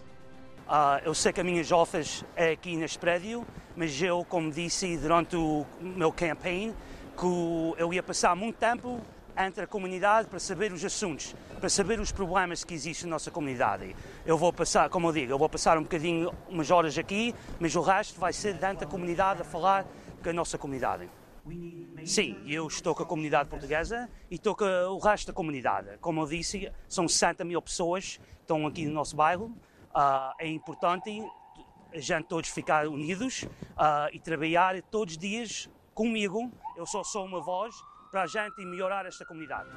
Ah, 0.67 1.01
eu 1.05 1.13
sei 1.13 1.31
que 1.31 1.43
a 1.43 1.45
minha 1.45 1.63
office 1.77 2.25
é 2.35 2.53
aqui 2.53 2.75
neste 2.75 2.99
prédio, 2.99 3.47
mas 3.77 4.01
eu, 4.01 4.25
como 4.27 4.51
disse 4.51 4.97
durante 4.97 5.37
o 5.37 5.67
meu 5.79 6.11
campaign, 6.11 6.73
que 7.19 7.27
eu 7.79 7.93
ia 7.93 8.03
passar 8.03 8.35
muito 8.35 8.57
tempo 8.57 9.01
entre 9.37 9.65
a 9.65 9.67
comunidade 9.67 10.29
para 10.29 10.39
saber 10.39 10.73
os 10.73 10.85
assuntos, 10.85 11.35
para 11.59 11.69
saber 11.69 12.01
os 12.01 12.13
problemas 12.13 12.65
que 12.65 12.75
existem 12.75 13.09
na 13.09 13.17
nossa 13.17 13.31
comunidade. 13.31 13.95
Eu 14.25 14.39
vou 14.39 14.53
passar, 14.53 14.89
como 14.89 15.09
eu 15.09 15.13
digo, 15.13 15.33
eu 15.33 15.39
vou 15.39 15.49
passar 15.49 15.77
um 15.79 15.83
bocadinho, 15.83 16.33
umas 16.49 16.71
horas 16.71 16.97
aqui, 16.97 17.35
mas 17.59 17.75
o 17.75 17.81
resto 17.81 18.19
vai 18.21 18.33
ser 18.33 18.55
dentro 18.55 18.85
da 18.85 18.87
comunidade 18.87 19.43
a 19.43 19.45
falar 19.45 19.85
com 20.23 20.31
a 20.31 20.33
nossa 20.33 20.57
comunidade. 20.57 21.09
Sim, 22.07 22.41
eu 22.47 22.67
estou 22.67 22.95
com 22.95 23.03
a 23.03 23.07
comunidade 23.07 23.51
portuguesa 23.51 24.09
e 24.31 24.37
estou 24.37 24.55
com 24.55 24.65
o 24.65 24.99
resto 24.99 25.27
da 25.27 25.33
comunidade. 25.33 25.99
Como 26.01 26.23
eu 26.23 26.27
disse, 26.27 26.73
são 26.89 27.07
60 27.07 27.45
mil 27.45 27.61
pessoas 27.61 28.17
que 28.17 28.41
estão 28.41 28.67
aqui 28.67 28.87
no 28.87 28.93
nosso 28.93 29.15
bairro. 29.15 29.55
Ah, 29.95 30.35
é 30.39 30.49
importante 30.49 31.23
a 31.93 31.99
gente 31.99 32.27
todos 32.27 32.49
ficar 32.49 32.89
unidos 32.89 33.45
ah, 33.77 34.09
e 34.13 34.19
trabalhar 34.19 34.81
todos 34.83 35.15
os 35.15 35.19
dias 35.19 35.69
comigo. 35.93 36.51
Eu 36.77 36.87
só 36.87 37.05
sou 37.05 37.25
uma 37.27 37.41
voz 37.41 37.75
para 38.15 38.23
a 38.23 38.27
gente 38.29 38.65
melhorar 38.65 39.07
esta 39.07 39.25
comunidade. 39.25 39.69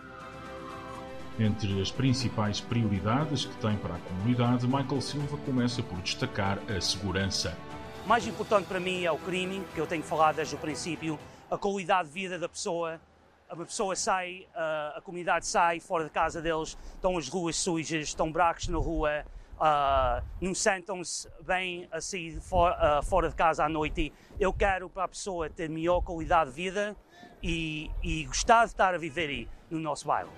Entre 1.39 1.82
as 1.82 1.89
principais 1.89 2.62
prioridades 2.62 3.46
que 3.46 3.56
tem 3.58 3.75
para 3.77 3.96
a 3.96 4.00
comunidade, 4.00 4.67
Michael 4.67 5.01
Silva 5.01 5.38
começa 5.38 5.82
por 5.82 6.00
destacar 6.01 6.60
a 6.70 6.79
segurança. 6.79 7.58
O 8.06 8.08
mais 8.08 8.27
importante 8.27 8.67
para 8.67 8.79
mim 8.79 9.03
é 9.03 9.12
o 9.12 9.17
crime, 9.17 9.65
que 9.74 9.82
eu 9.82 9.88
tenho 9.88 10.03
falado 10.03 10.36
desde 10.36 10.53
o 10.53 10.60
princípio, 10.60 11.17
a 11.50 11.58
qualidade 11.58 12.10
de 12.10 12.13
vida 12.13 12.38
da 12.38 12.48
pessoa. 12.48 13.01
A 13.50 13.56
pessoa 13.56 13.96
sai, 13.96 14.48
ah, 14.53 14.94
a 14.98 15.01
comunidade 15.01 15.48
sai 15.48 15.79
fora 15.79 16.03
da 16.03 16.10
casa 16.12 16.39
deles, 16.39 16.77
estão 16.94 17.17
as 17.17 17.27
ruas 17.27 17.56
sujas, 17.56 18.03
estão 18.03 18.32
buracos 18.32 18.67
na 18.67 18.77
rua, 18.77 19.25
ah, 19.60 20.22
não 20.39 20.53
sentam-se 20.53 21.27
bem 21.44 21.88
a 21.91 22.00
sair 22.00 22.39
for- 22.39 22.72
ah, 22.77 23.01
fora 23.01 23.29
de 23.29 23.36
casa 23.36 23.65
à 23.65 23.70
noite. 23.70 24.13
Eu 24.39 24.53
quero 24.53 24.88
para 24.91 25.06
a 25.06 25.08
pessoa 25.08 25.50
ter 25.50 25.67
melhor 25.67 26.01
qualidade 26.01 26.51
de 26.51 26.56
vida 26.56 26.96
e, 27.41 27.89
e 28.03 28.24
gostar 28.25 28.65
de 28.65 28.72
estar 28.72 28.94
a 28.94 28.98
viver 28.98 29.29
aí, 29.29 29.48
no 29.70 29.79
nosso 29.79 30.08
bairro. 30.08 30.32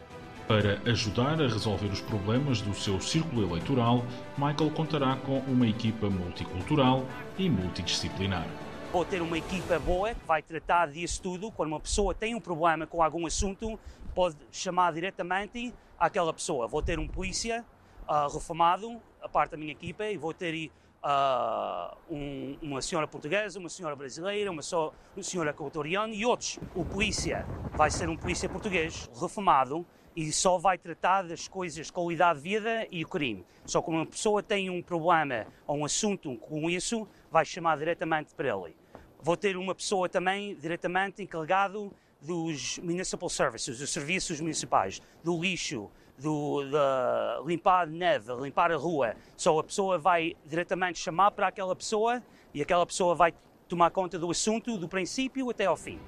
Para 0.47 0.79
ajudar 0.89 1.39
a 1.39 1.47
resolver 1.47 1.87
os 1.87 2.01
problemas 2.01 2.59
do 2.61 2.73
seu 2.73 2.99
círculo 2.99 3.43
eleitoral, 3.43 4.03
Michael 4.35 4.71
contará 4.71 5.15
com 5.17 5.37
uma 5.39 5.67
equipa 5.67 6.09
multicultural 6.09 7.05
e 7.37 7.47
multidisciplinar. 7.49 8.47
Vou 8.91 9.05
ter 9.05 9.21
uma 9.21 9.37
equipa 9.37 9.77
boa 9.77 10.15
que 10.15 10.25
vai 10.25 10.41
tratar 10.41 10.87
disso 10.87 11.21
tudo. 11.21 11.51
Quando 11.51 11.69
uma 11.69 11.79
pessoa 11.79 12.15
tem 12.15 12.33
um 12.33 12.41
problema 12.41 12.87
com 12.87 13.03
algum 13.03 13.27
assunto, 13.27 13.79
pode 14.15 14.37
chamar 14.51 14.91
diretamente 14.93 15.71
àquela 15.99 16.33
pessoa. 16.33 16.67
Vou 16.67 16.81
ter 16.81 16.97
um 16.97 17.07
polícia 17.07 17.63
ah, 18.07 18.27
reformado, 18.33 18.99
a 19.21 19.29
parte 19.29 19.51
da 19.51 19.57
minha 19.57 19.71
equipa, 19.71 20.05
e 20.05 20.17
vou 20.17 20.33
ter 20.33 20.71
ah, 21.01 21.95
um- 22.09 22.57
uma 22.61 22.81
senhora 22.81 23.07
portuguesa, 23.07 23.59
uma 23.59 23.69
senhora 23.69 23.95
brasileira, 23.95 24.51
uma, 24.51 24.61
só, 24.61 24.93
uma 25.15 25.23
senhora 25.23 25.51
equatoriana 25.51 26.13
e 26.13 26.25
outros. 26.25 26.59
O 26.75 26.83
polícia 26.83 27.45
vai 27.73 27.89
ser 27.89 28.09
um 28.09 28.17
polícia 28.17 28.49
português 28.49 29.09
reformado 29.19 29.85
e 30.15 30.31
só 30.31 30.57
vai 30.57 30.77
tratar 30.77 31.23
das 31.23 31.47
coisas 31.47 31.87
de 31.87 31.93
qualidade 31.93 32.39
de 32.41 32.49
vida 32.49 32.87
e 32.91 33.03
o 33.03 33.07
crime. 33.07 33.45
Só 33.65 33.81
que 33.81 33.89
uma 33.89 34.05
pessoa 34.05 34.43
tem 34.43 34.69
um 34.69 34.81
problema 34.81 35.45
ou 35.65 35.77
um 35.77 35.85
assunto 35.85 36.35
com 36.37 36.69
isso, 36.69 37.07
vai 37.31 37.45
chamar 37.45 37.77
diretamente 37.77 38.33
para 38.35 38.49
ele. 38.49 38.75
Vou 39.21 39.37
ter 39.37 39.55
uma 39.55 39.75
pessoa 39.75 40.09
também 40.09 40.55
diretamente 40.55 41.21
encarregado 41.21 41.93
dos 42.21 42.79
municipal 42.79 43.29
services, 43.29 43.79
dos 43.79 43.89
serviços 43.91 44.41
municipais, 44.41 45.01
do 45.23 45.39
lixo, 45.39 45.89
do, 46.21 46.69
da 46.69 47.41
limpar 47.45 47.83
a 47.83 47.85
neve, 47.85 48.33
limpar 48.41 48.71
a 48.71 48.75
rua. 48.75 49.15
Só 49.35 49.57
a 49.59 49.63
pessoa 49.63 49.97
vai 49.97 50.35
diretamente 50.45 50.99
chamar 50.99 51.31
para 51.31 51.47
aquela 51.47 51.75
pessoa 51.75 52.21
e 52.53 52.61
aquela 52.61 52.85
pessoa 52.85 53.15
vai 53.15 53.33
tomar 53.67 53.91
conta 53.91 54.17
do 54.17 54.29
assunto 54.29 54.77
do 54.77 54.87
princípio 54.87 55.49
até 55.49 55.65
ao 55.65 55.77
fim. 55.77 55.99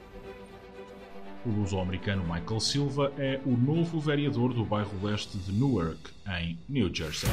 O 1.45 1.49
luso-americano 1.49 2.23
Michael 2.23 2.59
Silva 2.59 3.11
é 3.17 3.39
o 3.45 3.57
novo 3.57 3.99
vereador 3.99 4.53
do 4.53 4.63
bairro 4.63 4.91
leste 5.01 5.37
de 5.39 5.51
Newark, 5.51 6.11
em 6.39 6.59
New 6.69 6.93
Jersey. 6.93 7.29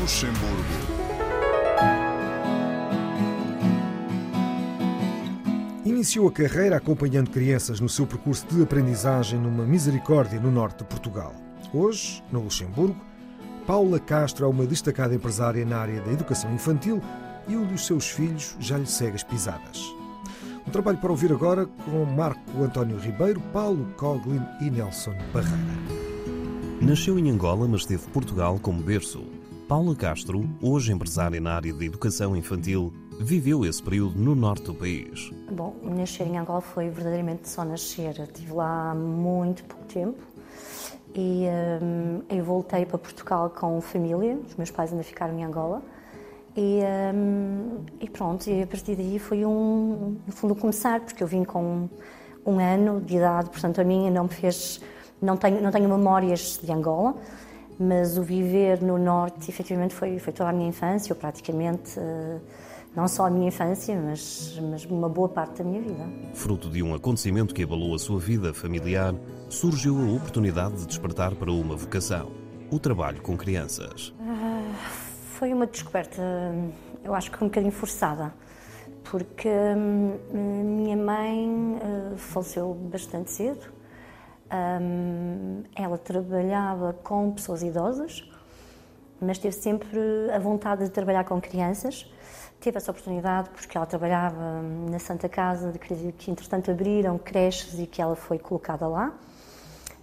Luxemburgo. 0.00 1.00
Iniciou 5.84 6.28
a 6.28 6.32
carreira 6.32 6.76
acompanhando 6.76 7.30
crianças 7.30 7.80
no 7.80 7.88
seu 7.88 8.06
percurso 8.06 8.46
de 8.46 8.62
aprendizagem 8.62 9.40
numa 9.40 9.64
misericórdia 9.64 10.38
no 10.38 10.50
norte 10.50 10.78
de 10.78 10.84
Portugal. 10.84 11.34
Hoje, 11.72 12.22
no 12.32 12.42
Luxemburgo, 12.42 12.96
Paula 13.64 14.00
Castro 14.00 14.44
é 14.44 14.48
uma 14.48 14.66
destacada 14.66 15.14
empresária 15.14 15.64
na 15.64 15.78
área 15.78 16.00
da 16.00 16.10
educação 16.10 16.52
infantil 16.52 17.00
e 17.46 17.56
um 17.56 17.64
dos 17.64 17.86
seus 17.86 18.08
filhos 18.08 18.56
já 18.58 18.76
lhe 18.76 18.86
segue 18.86 19.14
as 19.14 19.22
pisadas. 19.22 19.80
Um 20.66 20.70
trabalho 20.72 20.98
para 20.98 21.10
ouvir 21.10 21.32
agora 21.32 21.66
com 21.66 22.04
Marco 22.04 22.62
António 22.62 22.98
Ribeiro, 22.98 23.40
Paulo 23.52 23.86
Coglin 23.96 24.42
e 24.60 24.68
Nelson 24.68 25.14
Barreira. 25.32 26.00
Nasceu 26.80 27.18
em 27.18 27.30
Angola, 27.30 27.68
mas 27.68 27.84
teve 27.84 28.02
Portugal 28.08 28.58
como 28.60 28.82
berço. 28.82 29.24
Paula 29.68 29.94
Castro, 29.94 30.48
hoje 30.60 30.92
empresária 30.92 31.40
na 31.40 31.54
área 31.54 31.72
de 31.72 31.84
educação 31.86 32.36
infantil, 32.36 32.92
viveu 33.20 33.64
esse 33.64 33.80
período 33.80 34.18
no 34.18 34.34
norte 34.34 34.64
do 34.64 34.74
país. 34.74 35.30
Bom, 35.52 35.76
nascer 35.84 36.26
em 36.26 36.38
Angola 36.38 36.60
foi 36.60 36.88
verdadeiramente 36.88 37.48
só 37.48 37.64
nascer. 37.64 38.18
Estive 38.18 38.52
lá 38.52 38.90
há 38.90 38.94
muito 38.94 39.62
pouco 39.64 39.84
tempo 39.84 40.29
e 41.14 41.46
hum, 41.82 42.22
eu 42.28 42.44
voltei 42.44 42.86
para 42.86 42.98
Portugal 42.98 43.50
com 43.50 43.80
família. 43.80 44.38
Os 44.46 44.54
meus 44.56 44.70
pais 44.70 44.92
ainda 44.92 45.04
ficaram 45.04 45.38
em 45.38 45.44
Angola. 45.44 45.82
E, 46.56 46.80
hum, 47.14 47.78
e 48.00 48.08
pronto, 48.08 48.48
e 48.48 48.62
a 48.62 48.66
partir 48.66 48.96
daí 48.96 49.18
foi 49.18 49.44
um, 49.44 50.16
no 50.26 50.32
fundo, 50.32 50.54
começar, 50.54 51.00
porque 51.00 51.22
eu 51.22 51.26
vim 51.26 51.44
com 51.44 51.88
um 52.44 52.58
ano 52.58 53.00
de 53.00 53.16
idade, 53.16 53.50
portanto 53.50 53.80
a 53.80 53.84
minha 53.84 54.10
não 54.10 54.24
me 54.24 54.30
fez, 54.30 54.80
não 55.20 55.36
tenho, 55.36 55.60
não 55.60 55.70
tenho 55.70 55.88
memórias 55.88 56.58
de 56.62 56.72
Angola, 56.72 57.14
mas 57.78 58.18
o 58.18 58.22
viver 58.22 58.82
no 58.82 58.98
Norte 58.98 59.50
efetivamente 59.50 59.94
foi, 59.94 60.18
foi 60.18 60.32
toda 60.32 60.50
a 60.50 60.52
minha 60.52 60.68
infância, 60.68 61.12
eu 61.12 61.16
praticamente, 61.16 61.98
eh, 61.98 62.38
não 62.94 63.06
só 63.06 63.26
a 63.26 63.30
minha 63.30 63.48
infância, 63.48 63.96
mas, 64.00 64.58
mas 64.70 64.84
uma 64.84 65.08
boa 65.08 65.28
parte 65.28 65.62
da 65.62 65.64
minha 65.64 65.80
vida. 65.80 66.04
Fruto 66.34 66.68
de 66.68 66.82
um 66.82 66.94
acontecimento 66.94 67.54
que 67.54 67.62
abalou 67.62 67.94
a 67.94 67.98
sua 67.98 68.18
vida 68.18 68.52
familiar, 68.52 69.14
surgiu 69.48 69.96
a 69.98 70.16
oportunidade 70.16 70.76
de 70.76 70.86
despertar 70.86 71.34
para 71.34 71.50
uma 71.52 71.76
vocação: 71.76 72.30
o 72.70 72.78
trabalho 72.78 73.22
com 73.22 73.36
crianças. 73.36 74.12
Ah, 74.20 74.74
Foi 75.38 75.52
uma 75.52 75.66
descoberta, 75.66 76.20
eu 77.04 77.14
acho 77.14 77.30
que 77.30 77.42
um 77.42 77.46
bocadinho 77.46 77.72
forçada, 77.72 78.34
porque 79.04 79.48
hum, 79.48 80.18
minha 80.76 80.96
mãe 80.96 81.78
eh, 81.80 82.16
faleceu 82.16 82.74
bastante 82.74 83.30
cedo. 83.30 83.80
Hum, 84.52 85.62
ela 85.76 85.96
trabalhava 85.96 86.92
com 87.04 87.30
pessoas 87.30 87.62
idosas, 87.62 88.28
mas 89.20 89.38
teve 89.38 89.54
sempre 89.54 89.98
a 90.34 90.38
vontade 90.40 90.84
de 90.84 90.90
trabalhar 90.90 91.24
com 91.24 91.40
crianças. 91.40 92.10
Teve 92.60 92.76
essa 92.76 92.90
oportunidade 92.90 93.48
porque 93.48 93.74
ela 93.74 93.86
trabalhava 93.86 94.60
na 94.90 94.98
Santa 94.98 95.30
Casa, 95.30 95.72
que, 95.72 96.12
que 96.12 96.30
entretanto 96.30 96.70
abriram 96.70 97.16
creches 97.16 97.78
e 97.78 97.86
que 97.86 98.02
ela 98.02 98.14
foi 98.14 98.38
colocada 98.38 98.86
lá. 98.86 99.14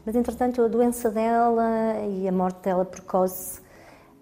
Mas 0.04 0.16
entretanto 0.16 0.64
a 0.64 0.68
doença 0.68 1.12
dela 1.12 2.00
e 2.10 2.28
a 2.28 2.32
morte 2.32 2.64
dela 2.64 2.84
precoce 2.84 3.62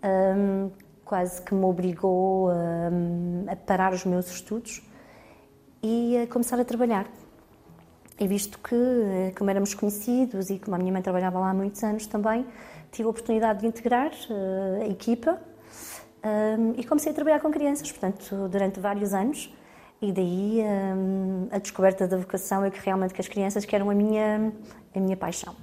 hum, 0.03 0.69
quase 1.05 1.41
que 1.43 1.55
me 1.55 1.63
obrigou 1.63 2.49
hum, 2.49 3.45
a 3.47 3.55
parar 3.55 3.93
os 3.93 4.03
meus 4.03 4.29
estudos 4.29 4.81
e 5.81 6.17
a 6.17 6.27
começar 6.27 6.59
a 6.59 6.65
trabalhar. 6.65 7.07
E 8.19 8.27
visto 8.27 8.59
que, 8.59 8.75
eh, 8.75 9.33
como 9.37 9.49
éramos 9.49 9.73
conhecidos 9.73 10.49
e 10.49 10.59
como 10.59 10.75
a 10.75 10.79
minha 10.79 10.91
mãe 10.91 11.01
trabalhava 11.01 11.39
lá 11.39 11.51
há 11.51 11.53
muitos 11.53 11.81
anos 11.83 12.05
também, 12.05 12.45
tive 12.91 13.07
a 13.07 13.11
oportunidade 13.11 13.61
de 13.61 13.67
integrar 13.67 14.11
eh, 14.29 14.83
a 14.83 14.87
equipa 14.87 15.39
hum, 16.25 16.73
e 16.77 16.83
comecei 16.83 17.11
a 17.11 17.15
trabalhar 17.15 17.39
com 17.39 17.51
crianças, 17.51 17.91
portanto, 17.91 18.47
durante 18.49 18.79
vários 18.79 19.13
anos. 19.13 19.53
E 20.01 20.11
daí 20.11 20.61
hum, 20.61 21.47
a 21.51 21.57
descoberta 21.57 22.07
da 22.07 22.17
vocação 22.17 22.63
é 22.65 22.69
que 22.69 22.79
realmente 22.83 23.13
que 23.13 23.21
as 23.21 23.27
crianças 23.27 23.63
que 23.63 23.75
eram 23.75 23.89
a 23.89 23.95
minha, 23.95 24.51
a 24.93 24.99
minha 24.99 25.15
paixão. 25.15 25.55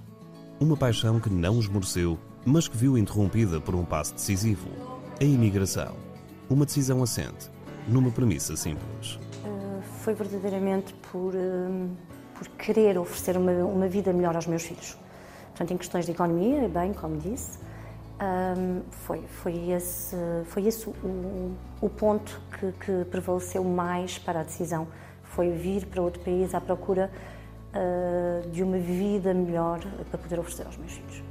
Uma 0.59 0.77
paixão 0.77 1.20
que 1.20 1.29
não 1.29 1.59
esmoreceu, 1.59 2.18
mas 2.44 2.68
que 2.68 2.77
viu 2.77 2.96
interrompida 2.96 3.61
por 3.61 3.75
um 3.75 3.85
passo 3.85 4.14
decisivo: 4.14 4.68
a 5.20 5.25
imigração. 5.25 5.94
Uma 6.48 6.64
decisão 6.64 7.03
assente, 7.03 7.51
numa 7.87 8.11
premissa 8.11 8.57
simples. 8.57 9.14
Uh, 9.44 9.83
foi 9.83 10.14
verdadeiramente 10.14 10.94
por, 11.11 11.35
uh, 11.35 11.90
por 12.35 12.48
querer 12.51 12.98
oferecer 12.98 13.37
uma, 13.37 13.53
uma 13.53 13.88
vida 13.88 14.12
melhor 14.12 14.37
aos 14.37 14.46
meus 14.46 14.62
filhos. 14.62 14.96
Portanto, 15.48 15.72
em 15.72 15.77
questões 15.77 16.07
de 16.07 16.12
economia, 16.12 16.68
bem, 16.68 16.92
como 16.92 17.16
disse, 17.18 17.59
um, 18.23 18.83
foi, 18.91 19.23
foi 19.27 19.71
esse, 19.71 20.17
foi 20.45 20.67
esse 20.67 20.89
o, 20.89 21.57
o 21.81 21.89
ponto 21.89 22.41
que, 22.59 22.73
que 22.73 23.05
prevaleceu 23.11 23.65
mais 23.65 24.17
para 24.17 24.41
a 24.41 24.43
decisão. 24.45 24.87
Foi 25.25 25.51
vir 25.51 25.87
para 25.87 26.01
outro 26.01 26.21
país 26.23 26.55
à 26.55 26.61
procura 26.61 27.11
uh, 27.75 28.49
de 28.51 28.63
uma 28.63 28.79
vida 28.79 29.35
melhor 29.35 29.81
para 30.09 30.19
poder 30.19 30.39
oferecer 30.39 30.67
aos 30.67 30.77
meus 30.77 30.93
filhos. 30.93 31.23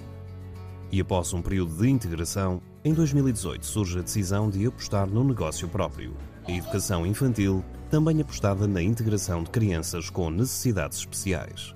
E 0.91 0.99
após 0.99 1.34
um 1.34 1.41
período 1.41 1.73
de 1.73 1.89
integração, 1.89 2.62
em 2.84 2.93
2018 2.93 3.65
surge 3.65 3.99
a 3.99 4.01
decisão 4.01 4.49
de 4.49 4.65
apostar 4.67 5.08
no 5.08 5.23
negócio 5.23 5.69
próprio, 5.69 6.13
a 6.45 6.51
educação 6.51 7.06
infantil, 7.06 7.63
também 7.89 8.19
apostada 8.19 8.67
na 8.67 8.82
integração 8.82 9.43
de 9.43 9.49
crianças 9.49 10.10
com 10.10 10.30
necessidades 10.30 10.97
especiais. 10.97 11.73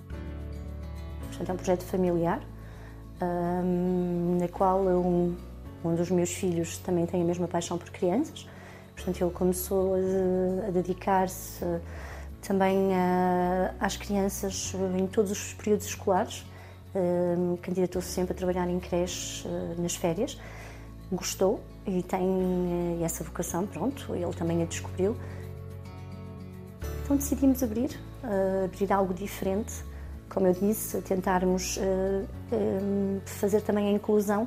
Portanto, 1.28 1.50
é 1.50 1.54
um 1.54 1.56
projeto 1.56 1.84
familiar, 1.84 2.42
na 3.20 4.48
qual 4.50 4.82
um, 4.82 5.36
um 5.84 5.96
dos 5.96 6.10
meus 6.10 6.32
filhos 6.32 6.78
também 6.80 7.06
tem 7.06 7.22
a 7.22 7.26
mesma 7.26 7.48
paixão 7.48 7.78
por 7.78 7.90
crianças. 7.90 8.48
Portanto, 8.96 9.22
ele 9.22 9.32
começou 9.32 9.96
a, 9.96 10.68
a 10.68 10.72
dedicar-se 10.72 11.66
também 12.42 12.94
a, 12.94 13.74
às 13.80 13.98
crianças 13.98 14.74
em 14.98 15.08
todos 15.08 15.32
os 15.32 15.54
períodos 15.54 15.88
escolares. 15.88 16.46
Hum, 16.96 17.58
Candidatou-se 17.62 18.08
sempre 18.08 18.34
a 18.34 18.36
trabalhar 18.36 18.70
em 18.70 18.80
creches 18.80 19.46
eh, 19.46 19.82
nas 19.82 19.96
férias. 19.96 20.40
Gostou 21.12 21.60
e 21.86 22.02
tem 22.02 23.00
eh, 23.02 23.04
essa 23.04 23.24
vocação, 23.24 23.68
pronto, 23.68 24.16
ele 24.16 24.34
também 24.34 24.62
a 24.64 24.66
descobriu. 24.66 25.16
Então 27.04 27.18
decidimos 27.18 27.62
abrir, 27.62 28.00
abrir 28.64 28.92
algo 28.92 29.14
diferente, 29.14 29.74
como 30.36 30.48
eu 30.48 30.54
disse, 30.54 31.02
tentarmos 31.02 31.78
eh, 31.82 32.26
eh, 32.52 33.20
fazer 33.26 33.62
também 33.62 33.88
a 33.88 33.92
inclusão, 33.92 34.46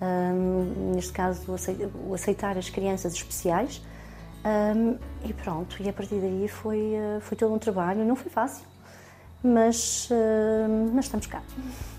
eh, 0.00 0.32
neste 0.94 1.12
caso 1.12 1.52
o 1.52 1.54
acei- 1.54 1.86
o 2.06 2.14
aceitar 2.14 2.56
as 2.56 2.70
crianças 2.70 3.12
especiais. 3.12 3.80
E 5.24 5.32
pronto, 5.34 5.76
e 5.82 5.88
a 5.90 5.92
partir 5.92 6.14
daí 6.20 6.48
foi, 6.48 6.92
foi 7.20 7.36
todo 7.36 7.52
um 7.52 7.58
trabalho, 7.58 8.02
não 8.02 8.16
foi 8.16 8.30
fácil, 8.30 8.64
mas, 9.42 10.08
mas 10.94 11.04
estamos 11.04 11.26
cá. 11.26 11.42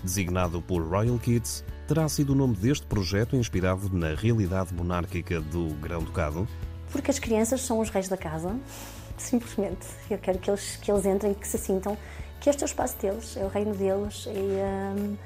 Designado 0.02 0.60
por 0.60 0.82
Royal 0.82 1.16
Kids, 1.18 1.62
terá 1.86 2.08
sido 2.08 2.32
o 2.32 2.34
nome 2.34 2.56
deste 2.56 2.84
projeto 2.86 3.36
inspirado 3.36 3.88
na 3.96 4.14
realidade 4.16 4.74
monárquica 4.74 5.40
do 5.40 5.68
Grão-Ducado? 5.76 6.48
Porque 6.90 7.12
as 7.12 7.20
crianças 7.20 7.60
são 7.60 7.78
os 7.78 7.88
reis 7.90 8.08
da 8.08 8.16
casa, 8.16 8.56
simplesmente. 9.16 9.86
Eu 10.10 10.18
quero 10.18 10.38
que 10.40 10.50
eles, 10.50 10.74
que 10.76 10.90
eles 10.90 11.06
entrem 11.06 11.30
e 11.32 11.34
que 11.36 11.46
se 11.46 11.58
sintam 11.58 11.96
que 12.40 12.48
este 12.48 12.62
é 12.62 12.64
o 12.64 12.68
espaço 12.68 12.96
deles, 12.96 13.36
é 13.36 13.44
o 13.44 13.48
reino 13.48 13.74
deles 13.74 14.26
e, 14.26 14.30
hum, 14.30 15.16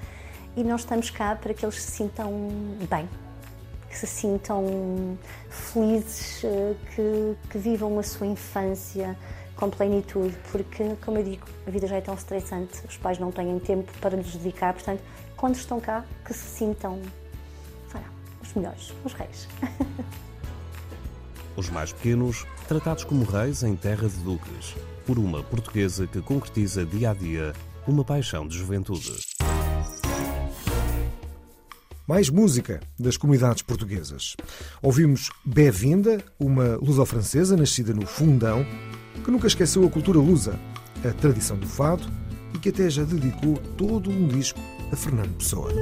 e 0.57 0.65
nós 0.65 0.81
estamos 0.81 1.11
cá 1.11 1.37
para 1.37 1.55
que 1.55 1.65
eles 1.65 1.81
se 1.81 1.93
sintam 1.93 2.49
bem, 2.91 3.09
que 3.89 3.97
se 3.97 4.07
sintam 4.07 5.17
felizes, 5.49 6.43
eh, 6.45 6.75
que, 6.95 7.37
que 7.51 7.59
vivam 7.59 7.99
a 7.99 8.03
sua 8.03 8.27
infância 8.27 9.17
com 9.57 9.71
plenitude, 9.71 10.37
porque, 10.51 10.97
como 11.05 11.19
eu 11.19 11.25
digo, 11.25 11.47
a 11.67 11.71
vida 11.71 11.87
já 11.87 11.97
é 11.97 12.01
tão 12.01 12.15
estressante, 12.15 12.83
os 12.89 12.97
pais 12.97 13.19
não 13.21 13.31
têm 13.31 13.57
tempo 13.61 13.93
para 14.01 14.17
nos 14.17 14.35
dedicar, 14.35 14.75
portanto, 14.75 15.01
quando 15.37 15.55
estão 15.55 15.81
cá, 15.81 16.05
que 16.25 16.35
se 16.35 16.49
sintam 16.49 17.01
sei 17.91 18.01
lá, 18.01 18.09
os 18.43 18.53
melhores, 18.55 18.93
os 19.05 19.13
reis. 19.13 19.49
Os 21.57 21.71
mais 21.71 21.93
pequenos, 21.93 22.45
tratados 22.67 23.05
como 23.05 23.25
reis 23.25 23.63
em 23.63 23.77
terra 23.77 24.09
de 24.09 24.17
duques, 24.17 24.75
por 25.07 25.19
uma 25.19 25.43
portuguesa 25.43 26.07
que 26.07 26.21
concretiza 26.21 26.85
dia 26.85 27.11
a 27.11 27.15
dia 27.15 27.53
uma 27.87 28.05
paixão 28.05 28.49
de 28.49 28.57
juventude. 28.59 29.13
Mais 32.07 32.29
música 32.29 32.81
das 32.99 33.17
comunidades 33.17 33.63
portuguesas. 33.63 34.37
Ouvimos 34.83 35.31
Bé-vinda, 35.45 36.23
uma 36.39 36.77
luso-francesa 36.77 37.57
nascida 37.57 37.95
no 37.95 38.07
Fundão, 38.07 38.67
que 39.25 39.31
nunca 39.31 39.47
esqueceu 39.47 39.87
a 39.87 39.91
cultura 39.91 40.19
lusa, 40.19 40.59
a 41.09 41.13
tradição 41.13 41.57
do 41.57 41.67
fado 41.67 42.05
e 42.53 42.59
que 42.59 42.69
até 42.69 42.91
já 42.91 43.05
dedicou 43.05 43.57
todo 43.77 44.11
um 44.11 44.27
disco 44.29 44.61
a 44.93 44.97
Fernando 44.97 45.35
Pessoa. 45.37 45.73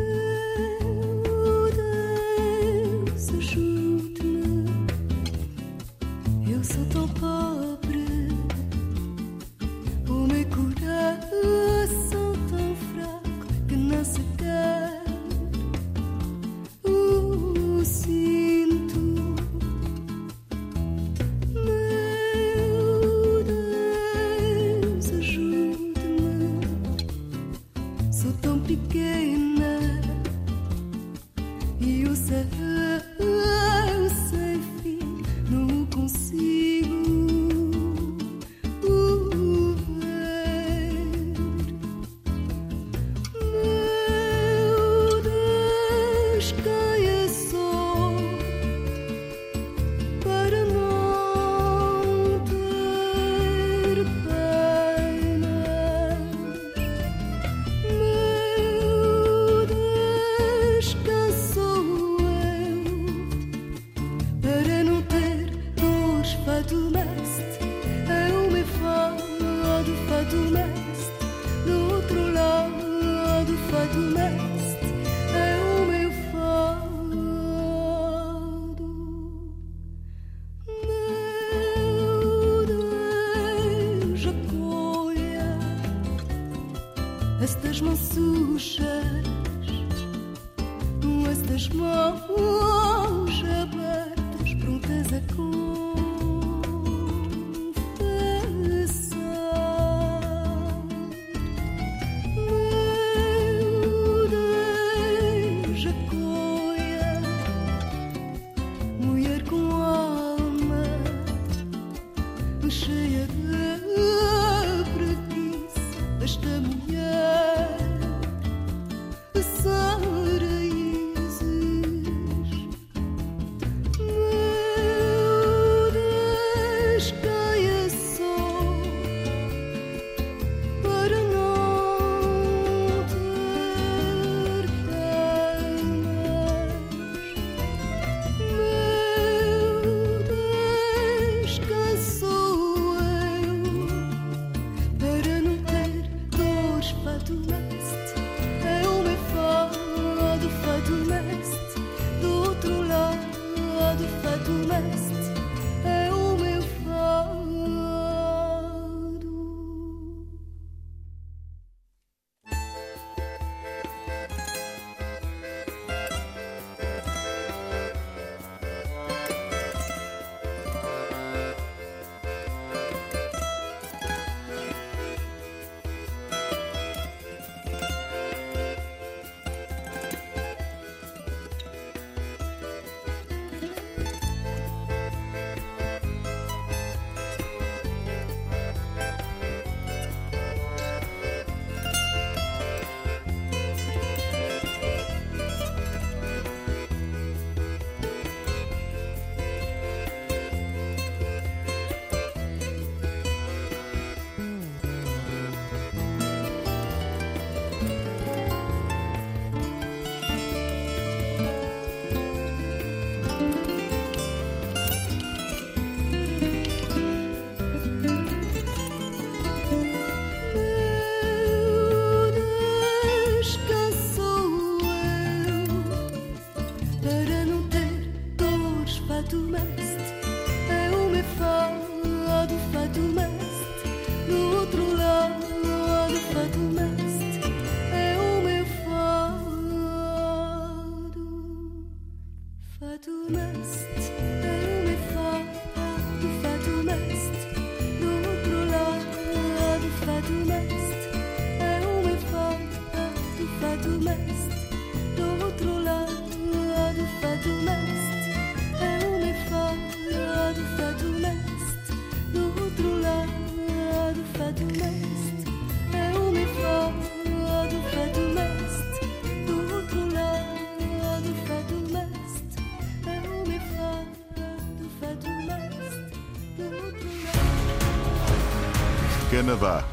Canadá. 279.53 279.87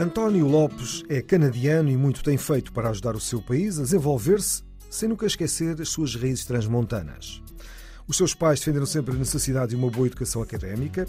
António 0.00 0.46
Lopes 0.46 1.04
é 1.10 1.20
canadiano 1.20 1.90
e 1.90 1.96
muito 1.96 2.24
tem 2.24 2.38
feito 2.38 2.72
para 2.72 2.88
ajudar 2.88 3.14
o 3.14 3.20
seu 3.20 3.42
país 3.42 3.78
a 3.78 3.82
desenvolver-se 3.82 4.62
sem 4.88 5.10
nunca 5.10 5.26
esquecer 5.26 5.78
as 5.80 5.90
suas 5.90 6.14
raízes 6.14 6.46
transmontanas. 6.46 7.42
Os 8.08 8.16
seus 8.16 8.34
pais 8.34 8.60
defenderam 8.60 8.86
sempre 8.86 9.14
a 9.14 9.18
necessidade 9.18 9.70
de 9.70 9.76
uma 9.76 9.90
boa 9.90 10.06
educação 10.06 10.40
académica 10.40 11.06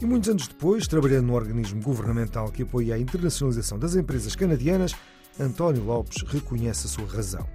e, 0.00 0.04
muitos 0.04 0.28
anos 0.28 0.48
depois, 0.48 0.88
trabalhando 0.88 1.26
num 1.26 1.34
organismo 1.34 1.80
governamental 1.80 2.50
que 2.50 2.64
apoia 2.64 2.96
a 2.96 2.98
internacionalização 2.98 3.78
das 3.78 3.94
empresas 3.94 4.34
canadianas, 4.34 4.94
António 5.38 5.84
Lopes 5.84 6.22
reconhece 6.26 6.86
a 6.86 6.90
sua 6.90 7.06
razão. 7.06 7.46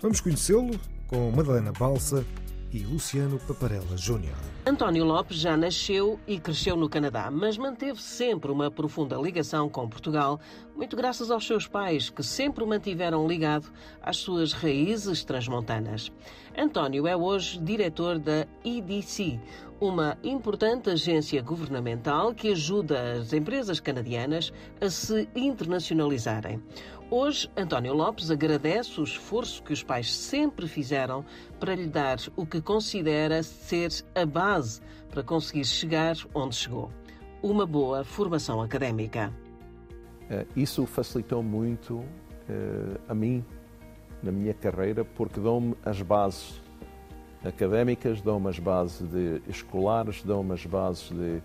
Vamos 0.00 0.20
conhecê-lo 0.20 0.78
com 1.08 1.32
Madalena 1.32 1.72
Balsa 1.72 2.24
e 2.72 2.78
Luciano 2.80 3.38
Paparella 3.38 3.96
Júnior. 3.96 4.36
António 4.66 5.04
Lopes 5.04 5.36
já 5.36 5.56
nasceu 5.56 6.18
e 6.26 6.38
cresceu 6.38 6.74
no 6.74 6.88
Canadá, 6.88 7.30
mas 7.30 7.58
manteve 7.58 8.00
sempre 8.00 8.50
uma 8.50 8.70
profunda 8.70 9.16
ligação 9.16 9.68
com 9.68 9.88
Portugal, 9.88 10.40
muito 10.74 10.96
graças 10.96 11.30
aos 11.30 11.46
seus 11.46 11.66
pais, 11.66 12.08
que 12.08 12.22
sempre 12.22 12.64
o 12.64 12.66
mantiveram 12.66 13.26
ligado 13.26 13.68
às 14.00 14.16
suas 14.16 14.52
raízes 14.52 15.22
transmontanas. 15.22 16.10
António 16.56 17.06
é 17.06 17.14
hoje 17.14 17.58
diretor 17.58 18.18
da 18.18 18.46
EDC, 18.64 19.38
uma 19.80 20.16
importante 20.22 20.88
agência 20.88 21.42
governamental 21.42 22.32
que 22.32 22.52
ajuda 22.52 23.18
as 23.18 23.32
empresas 23.32 23.80
canadianas 23.80 24.52
a 24.80 24.88
se 24.88 25.28
internacionalizarem. 25.34 26.62
Hoje, 27.14 27.46
António 27.54 27.92
Lopes 27.92 28.30
agradece 28.30 28.98
o 28.98 29.04
esforço 29.04 29.62
que 29.62 29.70
os 29.70 29.82
pais 29.82 30.10
sempre 30.10 30.66
fizeram 30.66 31.22
para 31.60 31.74
lhe 31.74 31.86
dar 31.86 32.16
o 32.34 32.46
que 32.46 32.58
considera 32.58 33.42
ser 33.42 33.90
a 34.14 34.24
base 34.24 34.80
para 35.10 35.22
conseguir 35.22 35.66
chegar 35.66 36.16
onde 36.34 36.54
chegou: 36.54 36.90
uma 37.42 37.66
boa 37.66 38.02
formação 38.02 38.62
académica. 38.62 39.30
Eh, 40.30 40.46
Isso 40.56 40.86
facilitou 40.86 41.42
muito 41.42 42.02
eh, 42.48 42.98
a 43.06 43.14
mim 43.14 43.44
na 44.22 44.32
minha 44.32 44.54
carreira 44.54 45.04
porque 45.04 45.38
dão-me 45.38 45.74
as 45.84 46.00
bases 46.00 46.62
académicas, 47.44 48.22
dão-me 48.22 48.48
as 48.48 48.58
bases 48.58 49.06
de 49.06 49.42
escolares, 49.46 50.22
dão-me 50.22 50.54
as 50.54 50.64
bases 50.64 51.10
de, 51.10 51.42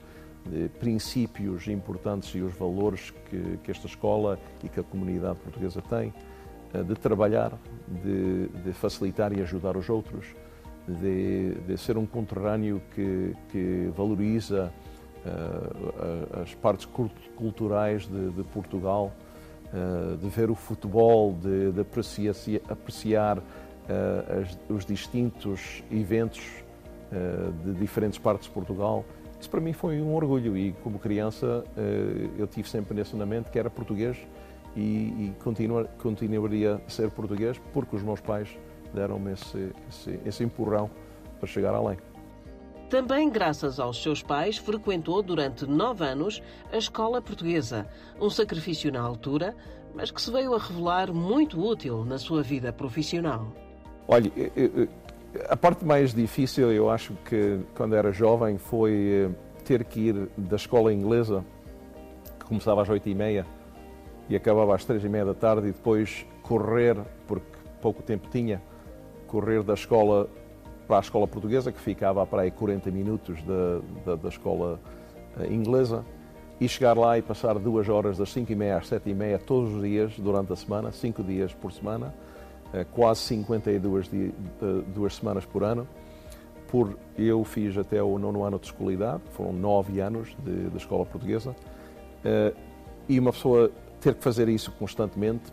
princípios 0.79 1.67
importantes 1.67 2.33
e 2.35 2.41
os 2.41 2.53
valores 2.53 3.11
que, 3.29 3.57
que 3.63 3.71
esta 3.71 3.87
escola 3.87 4.39
e 4.63 4.69
que 4.69 4.79
a 4.79 4.83
comunidade 4.83 5.39
portuguesa 5.39 5.81
tem, 5.81 6.13
eh, 6.73 6.83
de 6.83 6.95
trabalhar, 6.95 7.53
de, 8.03 8.47
de 8.63 8.73
facilitar 8.73 9.31
e 9.37 9.41
ajudar 9.41 9.75
os 9.77 9.89
outros, 9.89 10.25
de, 10.87 11.55
de 11.67 11.77
ser 11.77 11.97
um 11.97 12.05
conterrâneo 12.05 12.81
que, 12.95 13.33
que 13.49 13.91
valoriza 13.95 14.71
eh, 15.25 16.41
as 16.41 16.53
partes 16.55 16.85
cult- 16.85 17.29
culturais 17.35 18.07
de, 18.07 18.31
de 18.31 18.43
Portugal, 18.43 19.11
eh, 19.73 20.15
de 20.15 20.29
ver 20.29 20.49
o 20.49 20.55
futebol, 20.55 21.33
de, 21.33 21.71
de 21.73 21.81
apreciar, 21.81 22.35
apreciar 22.69 23.37
eh, 23.89 24.41
as- 24.41 24.57
os 24.69 24.85
distintos 24.85 25.83
eventos 25.91 26.41
eh, 27.11 27.49
de 27.65 27.73
diferentes 27.73 28.17
partes 28.19 28.47
de 28.47 28.53
Portugal. 28.53 29.03
Isso 29.39 29.49
para 29.49 29.61
mim 29.61 29.73
foi 29.73 30.01
um 30.01 30.15
orgulho 30.15 30.57
e 30.57 30.73
como 30.83 30.97
criança 30.97 31.63
eh, 31.77 32.29
eu 32.37 32.47
tive 32.47 32.67
sempre 32.67 32.95
nesse 32.95 33.15
na 33.15 33.25
mente 33.25 33.51
que 33.51 33.59
era 33.59 33.69
português 33.69 34.17
e, 34.75 34.81
e 34.81 35.35
continua, 35.43 35.85
continuaria 35.99 36.81
a 36.85 36.89
ser 36.89 37.11
português 37.11 37.59
porque 37.73 37.95
os 37.95 38.01
meus 38.01 38.19
pais 38.19 38.49
deram-me 38.93 39.33
esse, 39.33 39.71
esse, 39.89 40.19
esse 40.25 40.43
empurrão 40.43 40.89
para 41.39 41.47
chegar 41.47 41.73
além. 41.75 41.97
Também 42.89 43.29
graças 43.29 43.79
aos 43.81 44.01
seus 44.01 44.23
pais, 44.23 44.57
frequentou 44.57 45.21
durante 45.21 45.65
nove 45.65 46.05
anos 46.05 46.41
a 46.71 46.77
escola 46.77 47.21
portuguesa, 47.21 47.85
um 48.19 48.29
sacrifício 48.29 48.91
na 48.91 49.01
altura, 49.01 49.53
mas 49.93 50.09
que 50.09 50.21
se 50.21 50.31
veio 50.31 50.53
a 50.53 50.57
revelar 50.57 51.11
muito 51.11 51.59
útil 51.59 52.05
na 52.05 52.17
sua 52.17 52.41
vida 52.41 52.71
profissional. 52.71 53.51
Olha, 54.07 54.31
a 55.49 55.55
parte 55.55 55.85
mais 55.85 56.13
difícil, 56.13 56.71
eu 56.71 56.89
acho 56.89 57.13
que 57.25 57.59
quando 57.75 57.95
era 57.95 58.11
jovem, 58.11 58.57
foi 58.57 59.27
eh, 59.27 59.29
ter 59.63 59.83
que 59.83 59.99
ir 59.99 60.29
da 60.37 60.55
escola 60.55 60.93
inglesa, 60.93 61.43
que 62.39 62.45
começava 62.45 62.81
às 62.81 62.89
oito 62.89 63.07
e 63.09 63.15
meia 63.15 63.45
e 64.29 64.35
acabava 64.35 64.75
às 64.75 64.83
três 64.83 65.03
e 65.03 65.09
meia 65.09 65.25
da 65.25 65.33
tarde, 65.33 65.67
e 65.67 65.71
depois 65.71 66.25
correr, 66.41 66.97
porque 67.27 67.57
pouco 67.81 68.03
tempo 68.03 68.27
tinha, 68.29 68.61
correr 69.27 69.63
da 69.63 69.73
escola 69.73 70.29
para 70.87 70.97
a 70.97 70.99
escola 70.99 71.27
portuguesa, 71.27 71.71
que 71.71 71.79
ficava 71.79 72.25
para 72.25 72.43
aí 72.43 72.51
40 72.51 72.91
minutos 72.91 73.41
da, 73.43 73.81
da, 74.05 74.15
da 74.15 74.29
escola 74.29 74.79
eh, 75.39 75.47
inglesa, 75.47 76.05
e 76.59 76.67
chegar 76.67 76.97
lá 76.97 77.17
e 77.17 77.21
passar 77.21 77.57
duas 77.59 77.87
horas 77.87 78.17
das 78.17 78.31
5 78.31 78.51
e 78.51 78.55
meia 78.55 78.77
às 78.77 78.87
7 78.87 79.09
e 79.09 79.13
meia 79.13 79.37
todos 79.37 79.75
os 79.75 79.81
dias 79.81 80.13
durante 80.17 80.51
a 80.51 80.55
semana, 80.55 80.91
cinco 80.91 81.23
dias 81.23 81.53
por 81.53 81.71
semana, 81.71 82.13
quase 82.91 83.21
52 83.21 84.09
di- 84.09 84.33
eh, 84.61 84.81
duas 84.93 85.15
semanas 85.15 85.45
por 85.45 85.63
ano. 85.63 85.87
Por, 86.67 86.97
eu 87.17 87.43
fiz 87.45 87.77
até 87.77 88.03
o 88.03 88.19
nono 88.19 88.43
ano 88.43 88.59
de 88.59 88.65
escolaridade, 88.65 89.21
foram 89.31 89.53
nove 89.53 90.01
anos 90.01 90.35
de, 90.43 90.69
de 90.69 90.77
escola 90.77 91.05
portuguesa, 91.05 91.55
eh, 92.25 92.53
e 93.07 93.19
uma 93.19 93.31
pessoa 93.31 93.71
ter 94.01 94.13
que 94.15 94.23
fazer 94.23 94.49
isso 94.49 94.71
constantemente, 94.73 95.45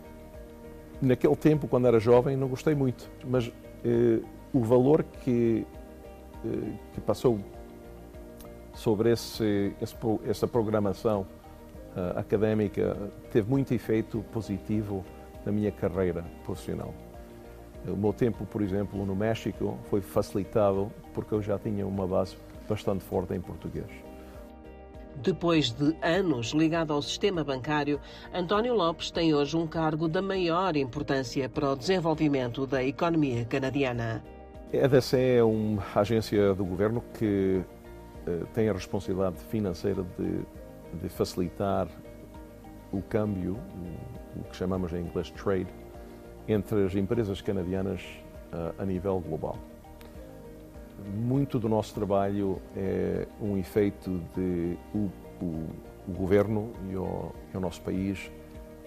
naquele 1.01 1.35
tempo, 1.35 1.67
quando 1.67 1.87
era 1.87 1.99
jovem, 1.99 2.35
não 2.35 2.47
gostei 2.49 2.75
muito, 2.75 3.09
mas 3.25 3.51
eh, 3.83 4.19
o 4.53 4.59
valor 4.61 5.03
que, 5.03 5.65
que 6.93 7.01
passou 7.01 7.39
sobre 8.73 9.11
esse, 9.11 9.73
esse 9.81 9.95
essa 10.27 10.47
programação 10.47 11.25
académica 12.15 12.95
teve 13.31 13.49
muito 13.49 13.73
efeito 13.73 14.23
positivo 14.31 15.03
na 15.45 15.51
minha 15.51 15.71
carreira 15.71 16.23
profissional. 16.43 16.93
O 17.87 17.95
meu 17.95 18.13
tempo, 18.13 18.45
por 18.45 18.61
exemplo, 18.61 19.05
no 19.05 19.15
México 19.15 19.77
foi 19.89 20.01
facilitado 20.01 20.91
porque 21.13 21.33
eu 21.33 21.41
já 21.41 21.57
tinha 21.59 21.85
uma 21.85 22.07
base 22.07 22.35
bastante 22.67 23.03
forte 23.03 23.33
em 23.33 23.41
português. 23.41 23.89
Depois 25.17 25.71
de 25.71 25.95
anos 26.01 26.47
ligado 26.47 26.91
ao 26.91 27.01
sistema 27.01 27.43
bancário, 27.43 27.99
António 28.33 28.73
Lopes 28.73 29.11
tem 29.11 29.33
hoje 29.33 29.55
um 29.55 29.65
cargo 29.65 30.07
da 30.07 30.21
maior 30.21 30.75
importância 30.75 31.47
para 31.47 31.71
o 31.71 31.75
desenvolvimento 31.75 32.67
da 32.67 32.83
economia 32.83 33.45
canadiana. 33.45 34.23
A 34.73 34.77
EDC 34.77 35.17
é 35.37 35.43
uma 35.43 35.83
agência 35.95 36.53
do 36.53 36.65
governo 36.65 37.01
que 37.17 37.63
eh, 38.27 38.43
tem 38.53 38.67
a 38.67 38.73
responsabilidade 38.73 39.37
financeira 39.45 40.03
de, 40.17 40.41
de 41.01 41.09
facilitar 41.09 41.87
o 42.91 43.01
câmbio, 43.01 43.57
o 44.35 44.43
que 44.43 44.55
chamamos 44.55 44.91
em 44.93 45.01
inglês 45.01 45.31
trade, 45.31 45.67
entre 46.47 46.85
as 46.85 46.95
empresas 46.95 47.41
canadianas 47.41 48.01
eh, 48.53 48.73
a 48.77 48.85
nível 48.85 49.19
global. 49.19 49.57
Muito 51.13 51.59
do 51.59 51.67
nosso 51.67 51.93
trabalho 51.93 52.61
é 52.75 53.27
um 53.41 53.57
efeito 53.57 54.21
de 54.35 54.77
o, 54.93 55.09
o, 55.41 55.67
o 56.07 56.11
governo 56.11 56.71
e 56.89 56.95
o, 56.95 57.31
e 57.53 57.57
o 57.57 57.59
nosso 57.59 57.81
país 57.81 58.31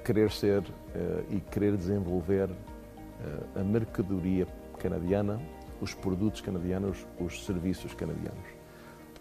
querer 0.04 0.30
ser 0.30 0.62
eh, 0.94 1.24
e 1.30 1.40
querer 1.40 1.76
desenvolver 1.76 2.48
eh, 2.48 3.60
a 3.60 3.64
mercadoria 3.64 4.46
canadiana, 4.78 5.40
os 5.80 5.92
produtos 5.92 6.40
canadianos, 6.40 7.06
os 7.20 7.44
serviços 7.44 7.92
canadianos. 7.92 8.46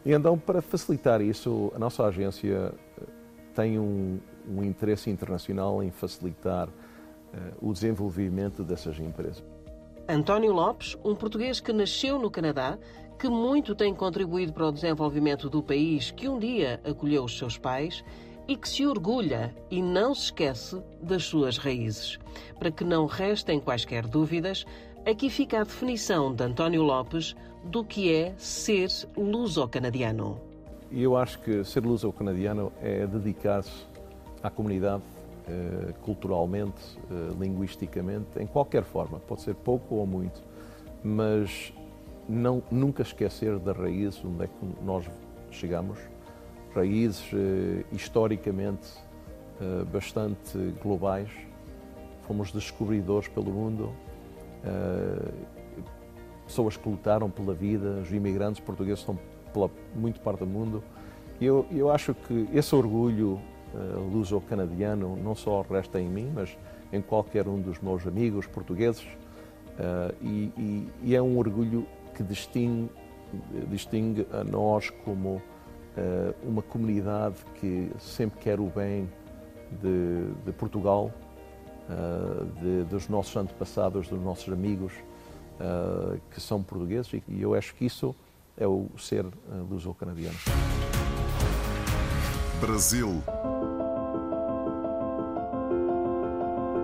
E 0.05 0.13
então, 0.13 0.37
para 0.37 0.61
facilitar 0.61 1.21
isso, 1.21 1.71
a 1.75 1.79
nossa 1.79 2.05
agência 2.05 2.71
tem 3.53 3.77
um, 3.79 4.19
um 4.47 4.63
interesse 4.63 5.09
internacional 5.09 5.83
em 5.83 5.91
facilitar 5.91 6.69
o 7.61 7.73
desenvolvimento 7.73 8.63
dessas 8.63 8.99
empresas. 8.99 9.43
António 10.09 10.53
Lopes, 10.53 10.97
um 11.03 11.13
português 11.13 11.59
que 11.59 11.73
nasceu 11.73 12.17
no 12.17 12.31
Canadá, 12.31 12.77
que 13.19 13.27
muito 13.27 13.75
tem 13.75 13.93
contribuído 13.93 14.53
para 14.53 14.67
o 14.67 14.71
desenvolvimento 14.71 15.49
do 15.49 15.61
país 15.61 16.11
que 16.11 16.29
um 16.29 16.39
dia 16.39 16.79
acolheu 16.85 17.23
os 17.23 17.37
seus 17.37 17.57
pais 17.57 18.03
e 18.47 18.55
que 18.55 18.69
se 18.69 18.85
orgulha 18.85 19.53
e 19.69 19.81
não 19.81 20.15
se 20.15 20.25
esquece 20.25 20.81
das 21.01 21.25
suas 21.25 21.57
raízes. 21.57 22.17
Para 22.57 22.71
que 22.71 22.83
não 22.83 23.05
restem 23.05 23.59
quaisquer 23.59 24.07
dúvidas, 24.07 24.65
aqui 25.05 25.29
fica 25.29 25.59
a 25.59 25.63
definição 25.63 26.33
de 26.33 26.43
António 26.43 26.83
Lopes 26.83 27.35
do 27.65 27.83
que 27.83 28.13
é 28.13 28.33
ser 28.37 28.89
luso-canadiano. 29.17 30.39
Eu 30.89 31.17
acho 31.17 31.39
que 31.39 31.65
ser 31.65 31.83
luso-canadiano 31.83 32.71
é 32.81 33.05
dedicar-se 33.05 33.85
à 34.41 34.49
comunidade 34.49 35.03
eh, 35.03 35.16
culturalmente, 36.01 36.97
eh, 37.09 37.33
linguisticamente, 37.39 38.39
em 38.39 38.45
qualquer 38.45 38.83
forma, 38.83 39.19
pode 39.19 39.41
ser 39.41 39.55
pouco 39.55 39.95
ou 39.95 40.05
muito, 40.05 40.41
mas 41.03 41.73
não, 42.27 42.61
nunca 42.69 43.01
esquecer 43.01 43.57
da 43.59 43.71
raiz 43.71 44.23
onde 44.23 44.43
é 44.43 44.47
que 44.47 44.83
nós 44.83 45.05
chegamos, 45.51 45.97
raízes 46.75 47.23
eh, 47.33 47.83
historicamente 47.91 48.87
eh, 49.61 49.83
bastante 49.91 50.57
globais. 50.81 51.29
Fomos 52.27 52.51
descobridores 52.51 53.27
pelo 53.29 53.51
mundo, 53.51 53.91
eh, 54.63 55.31
pessoas 56.45 56.77
que 56.77 56.89
lutaram 56.89 57.29
pela 57.29 57.53
vida, 57.53 58.01
os 58.01 58.11
imigrantes 58.11 58.59
portugueses 58.59 58.99
estão 58.99 59.17
pela 59.53 59.69
muito 59.95 60.19
parte 60.19 60.39
do 60.39 60.47
mundo. 60.47 60.83
Eu, 61.39 61.65
eu 61.71 61.89
acho 61.89 62.13
que 62.13 62.47
esse 62.53 62.75
orgulho 62.75 63.39
luso-canadiano 64.11 65.15
não 65.15 65.35
só 65.35 65.61
resta 65.61 65.99
em 65.99 66.07
mim, 66.07 66.31
mas 66.33 66.57
em 66.91 67.01
qualquer 67.01 67.47
um 67.47 67.59
dos 67.59 67.79
meus 67.79 68.05
amigos 68.05 68.47
portugueses. 68.47 69.03
Uh, 69.03 70.15
e, 70.21 70.51
e, 70.57 70.89
e, 71.03 71.15
é 71.15 71.21
um 71.21 71.37
orgulho 71.37 71.85
que 72.15 72.23
distingue, 72.23 72.89
distingue 73.69 74.25
a 74.31 74.43
nós 74.43 74.89
como 74.89 75.35
uh, 75.35 75.41
uma 76.43 76.63
comunidade 76.63 77.35
que 77.59 77.91
sempre 77.99 78.39
quer 78.39 78.59
o 78.59 78.65
bem 78.65 79.07
de, 79.81 80.33
de 80.45 80.51
Portugal, 80.53 81.11
de, 82.61 82.83
dos 82.83 83.07
nossos 83.07 83.33
antepassados, 83.37 84.09
dos 84.09 84.21
nossos 84.21 84.51
amigos 84.51 84.91
que 86.31 86.41
são 86.41 86.61
portugueses. 86.61 87.13
E 87.27 87.41
eu 87.41 87.53
acho 87.53 87.73
que 87.75 87.85
isso 87.85 88.13
é 88.57 88.67
o 88.67 88.89
ser 88.97 89.25
luso-canadiano. 89.69 90.35
Brasil. 92.59 93.23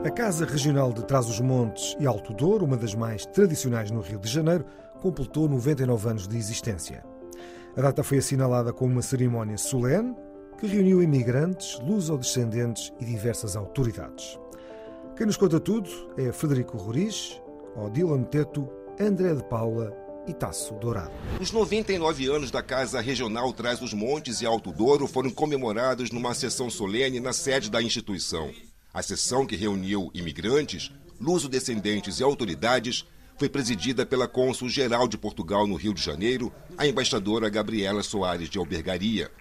A 0.05 0.11
Casa 0.11 0.45
Regional 0.45 0.91
de 0.91 1.01
Trás-os-Montes 1.05 1.95
e 1.97 2.05
Alto 2.05 2.33
Douro, 2.33 2.65
uma 2.65 2.75
das 2.75 2.93
mais 2.93 3.25
tradicionais 3.25 3.89
no 3.89 4.01
Rio 4.01 4.19
de 4.19 4.27
Janeiro, 4.27 4.65
completou 5.01 5.47
99 5.47 6.09
anos 6.09 6.27
de 6.27 6.37
existência. 6.37 7.05
A 7.77 7.81
data 7.81 8.03
foi 8.03 8.17
assinalada 8.17 8.73
com 8.73 8.85
uma 8.85 9.01
cerimónia 9.01 9.57
solene 9.57 10.13
que 10.59 10.67
reuniu 10.67 11.01
imigrantes, 11.01 11.79
luso-descendentes 11.79 12.91
e 12.99 13.05
diversas 13.05 13.55
autoridades. 13.55 14.37
Quem 15.15 15.25
nos 15.25 15.37
conta 15.37 15.57
tudo 15.57 15.89
é 16.17 16.33
Federico 16.33 16.75
Roriz, 16.75 17.41
Odila 17.73 18.21
Teto, 18.25 18.69
André 18.99 19.33
de 19.33 19.43
Paula 19.45 19.95
e 20.27 20.33
Taço 20.33 20.73
Dourado. 20.73 21.13
Os 21.39 21.53
99 21.53 22.29
anos 22.29 22.51
da 22.51 22.61
Casa 22.61 22.99
Regional 22.99 23.53
Traz 23.53 23.81
os 23.81 23.93
Montes 23.93 24.41
e 24.41 24.45
Alto 24.45 24.73
Douro 24.73 25.07
foram 25.07 25.29
comemorados 25.29 26.11
numa 26.11 26.33
sessão 26.33 26.69
solene 26.69 27.21
na 27.21 27.31
sede 27.31 27.71
da 27.71 27.81
instituição. 27.81 28.51
A 28.93 29.01
sessão 29.01 29.43
que 29.43 29.55
reuniu 29.55 30.11
imigrantes, 30.13 30.91
luso-descendentes 31.19 32.19
e 32.19 32.23
autoridades 32.23 33.03
foi 33.35 33.49
presidida 33.49 34.05
pela 34.05 34.27
cônsul-geral 34.27 35.07
de 35.07 35.17
Portugal 35.17 35.65
no 35.65 35.75
Rio 35.75 35.95
de 35.95 36.01
Janeiro, 36.01 36.53
a 36.77 36.85
embaixadora 36.85 37.49
Gabriela 37.49 38.03
Soares 38.03 38.47
de 38.49 38.59
Albergaria. 38.59 39.31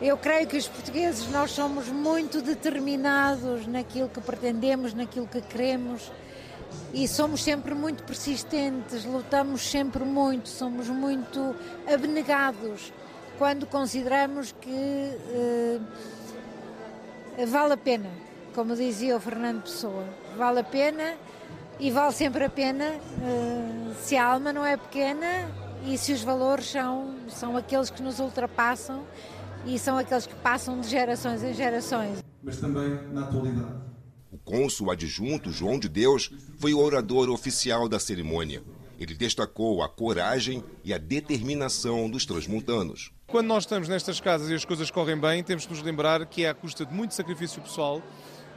Eu 0.00 0.16
creio 0.16 0.48
que 0.48 0.56
os 0.56 0.66
portugueses 0.66 1.30
nós 1.30 1.52
somos 1.52 1.86
muito 1.90 2.42
determinados 2.42 3.68
naquilo 3.68 4.08
que 4.08 4.20
pretendemos, 4.20 4.92
naquilo 4.92 5.28
que 5.28 5.40
queremos 5.40 6.10
e 6.92 7.06
somos 7.06 7.40
sempre 7.40 7.76
muito 7.76 8.02
persistentes, 8.02 9.04
lutamos 9.04 9.62
sempre 9.62 10.04
muito, 10.04 10.48
somos 10.48 10.88
muito 10.88 11.54
abnegados 11.86 12.92
quando 13.38 13.64
consideramos 13.64 14.52
que 14.60 14.70
eh, 14.70 15.78
vale 17.46 17.74
a 17.74 17.76
pena, 17.76 18.10
como 18.54 18.76
dizia 18.76 19.16
o 19.16 19.20
Fernando 19.20 19.62
Pessoa, 19.62 20.04
vale 20.36 20.60
a 20.60 20.64
pena 20.64 21.16
e 21.80 21.90
vale 21.90 22.12
sempre 22.12 22.44
a 22.44 22.50
pena 22.50 22.84
eh, 22.84 23.92
se 24.00 24.16
a 24.16 24.24
alma 24.24 24.52
não 24.52 24.64
é 24.64 24.76
pequena 24.76 25.50
e 25.86 25.98
se 25.98 26.12
os 26.12 26.22
valores 26.22 26.70
são, 26.70 27.16
são 27.28 27.56
aqueles 27.56 27.90
que 27.90 28.02
nos 28.02 28.20
ultrapassam 28.20 29.04
e 29.66 29.78
são 29.78 29.98
aqueles 29.98 30.26
que 30.26 30.34
passam 30.36 30.80
de 30.80 30.88
gerações 30.88 31.42
em 31.42 31.54
gerações. 31.54 32.22
Mas 32.42 32.58
também 32.58 33.08
na 33.12 33.22
atualidade. 33.22 33.80
O 34.30 34.38
cônsul 34.38 34.90
adjunto 34.90 35.50
João 35.50 35.78
de 35.78 35.88
Deus 35.88 36.30
foi 36.58 36.72
o 36.74 36.80
orador 36.80 37.30
oficial 37.30 37.88
da 37.88 37.98
cerimônia. 37.98 38.62
Ele 38.98 39.14
destacou 39.14 39.82
a 39.82 39.88
coragem 39.88 40.62
e 40.84 40.94
a 40.94 40.98
determinação 40.98 42.08
dos 42.08 42.24
transmontanos. 42.24 43.10
Quando 43.26 43.46
nós 43.46 43.64
estamos 43.64 43.88
nestas 43.88 44.20
casas 44.20 44.48
e 44.48 44.54
as 44.54 44.64
coisas 44.64 44.90
correm 44.90 45.18
bem, 45.18 45.42
temos 45.42 45.66
que 45.66 45.72
nos 45.72 45.82
lembrar 45.82 46.24
que 46.26 46.44
é 46.44 46.50
à 46.50 46.54
custa 46.54 46.84
de 46.86 46.94
muito 46.94 47.14
sacrifício 47.14 47.60
pessoal, 47.60 48.02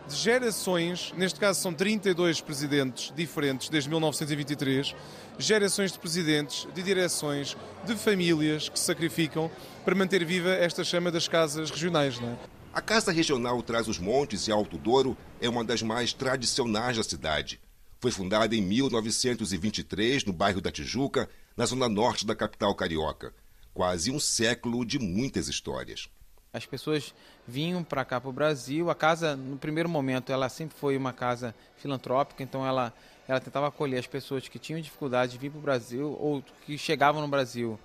de 0.07 0.15
gerações, 0.15 1.13
neste 1.17 1.39
caso 1.39 1.61
são 1.61 1.73
32 1.73 2.41
presidentes 2.41 3.11
diferentes 3.15 3.69
desde 3.69 3.89
1923, 3.89 4.95
gerações 5.37 5.91
de 5.91 5.99
presidentes, 5.99 6.67
de 6.73 6.83
direções, 6.83 7.57
de 7.85 7.95
famílias 7.95 8.69
que 8.69 8.77
se 8.77 8.85
sacrificam 8.85 9.49
para 9.83 9.95
manter 9.95 10.23
viva 10.23 10.49
esta 10.49 10.83
chama 10.83 11.11
das 11.11 11.27
casas 11.27 11.69
regionais. 11.71 12.19
Não 12.19 12.29
é? 12.29 12.35
A 12.73 12.81
Casa 12.81 13.11
Regional 13.11 13.61
Traz 13.63 13.87
os 13.87 13.97
Montes 13.97 14.47
e 14.47 14.51
Alto 14.51 14.77
Douro 14.77 15.17
é 15.39 15.47
uma 15.47 15.63
das 15.63 15.81
mais 15.81 16.13
tradicionais 16.13 16.97
da 16.97 17.03
cidade. 17.03 17.59
Foi 17.99 18.11
fundada 18.11 18.55
em 18.55 18.61
1923 18.61 20.25
no 20.25 20.33
bairro 20.33 20.61
da 20.61 20.71
Tijuca, 20.71 21.29
na 21.55 21.65
zona 21.65 21.87
norte 21.87 22.25
da 22.25 22.35
capital 22.35 22.75
carioca. 22.75 23.33
Quase 23.73 24.11
um 24.11 24.19
século 24.19 24.85
de 24.85 24.99
muitas 24.99 25.47
histórias. 25.47 26.09
As 26.55 26.65
pessoas 26.65 27.13
vinham 27.45 27.83
para 27.83 28.05
cá 28.05 28.21
para 28.21 28.29
o 28.29 28.33
Brasil. 28.33 28.89
A 28.89 28.95
casa, 28.95 29.35
no 29.35 29.57
primeiro 29.57 29.89
momento, 29.89 30.31
ela 30.31 30.47
sempre 30.47 30.77
foi 30.77 30.95
uma 30.95 31.11
casa 31.11 31.53
filantrópica, 31.77 32.41
então 32.41 32.65
ela, 32.65 32.93
ela 33.27 33.41
tentava 33.41 33.67
acolher 33.67 33.97
as 33.97 34.07
pessoas 34.07 34.47
que 34.47 34.57
tinham 34.57 34.79
dificuldade 34.79 35.33
de 35.33 35.37
vir 35.37 35.51
para 35.51 35.59
o 35.59 35.61
Brasil 35.61 36.17
ou 36.17 36.41
que 36.65 36.77
chegavam 36.77 37.21
no 37.21 37.27
Brasil 37.27 37.77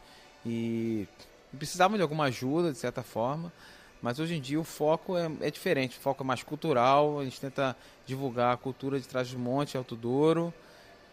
e 0.46 1.08
precisavam 1.58 1.96
de 1.96 2.02
alguma 2.02 2.24
ajuda, 2.24 2.70
de 2.70 2.78
certa 2.78 3.02
forma. 3.02 3.52
Mas 4.00 4.20
hoje 4.20 4.36
em 4.36 4.40
dia 4.40 4.58
o 4.58 4.64
foco 4.64 5.16
é, 5.16 5.30
é, 5.40 5.50
diferente, 5.50 5.98
o 5.98 6.00
foco 6.00 6.22
é 6.22 6.26
mais 6.26 6.42
cultural, 6.42 7.18
a 7.18 7.24
gente 7.24 7.40
tenta 7.40 7.76
divulgar 8.06 8.54
a 8.54 8.56
cultura 8.56 9.00
de 9.00 9.06
trás 9.06 9.26
de 9.28 9.36
monte, 9.36 9.76
Alto 9.76 9.96
Douro 9.96 10.54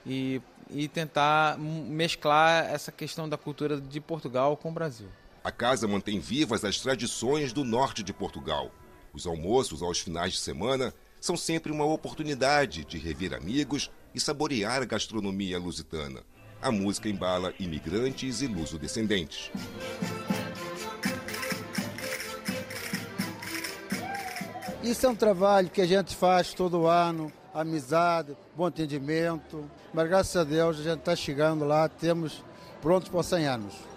e, 0.06 0.42
e 0.70 0.88
tentar 0.88 1.58
mesclar 1.58 2.66
essa 2.66 2.92
questão 2.92 3.28
da 3.28 3.36
cultura 3.36 3.82
de 3.82 4.00
Portugal 4.00 4.56
com 4.56 4.70
o 4.70 4.72
Brasil. 4.72 5.10
A 5.48 5.52
casa 5.52 5.88
mantém 5.88 6.20
vivas 6.20 6.66
as 6.66 6.78
tradições 6.78 7.54
do 7.54 7.64
norte 7.64 8.04
de 8.04 8.12
Portugal. 8.12 8.70
Os 9.14 9.26
almoços 9.26 9.82
aos 9.82 9.98
finais 9.98 10.34
de 10.34 10.40
semana 10.40 10.94
são 11.22 11.38
sempre 11.38 11.72
uma 11.72 11.86
oportunidade 11.86 12.84
de 12.84 12.98
rever 12.98 13.34
amigos 13.34 13.90
e 14.14 14.20
saborear 14.20 14.82
a 14.82 14.86
gastronomia 14.86 15.58
lusitana. 15.58 16.22
A 16.62 16.70
música 16.70 17.08
embala 17.08 17.54
imigrantes 17.62 18.42
e 18.42 18.48
luso-descendentes. 18.48 19.50
Isso 24.84 25.06
é 25.06 25.10
um 25.10 25.16
trabalho 25.16 25.70
que 25.70 25.80
a 25.80 25.88
gente 25.88 26.14
faz 26.14 26.54
todo 26.54 26.88
ano, 26.88 27.32
amizade, 27.54 28.36
bom 28.54 28.66
atendimento. 28.66 29.64
Mas 29.94 30.10
graças 30.10 30.36
a 30.36 30.44
Deus 30.44 30.78
a 30.78 30.84
gente 30.84 31.00
está 31.00 31.16
chegando 31.16 31.64
lá, 31.64 31.88
temos 31.88 32.44
prontos 32.82 33.08
para 33.08 33.24
100 33.24 33.48
anos. 33.48 33.97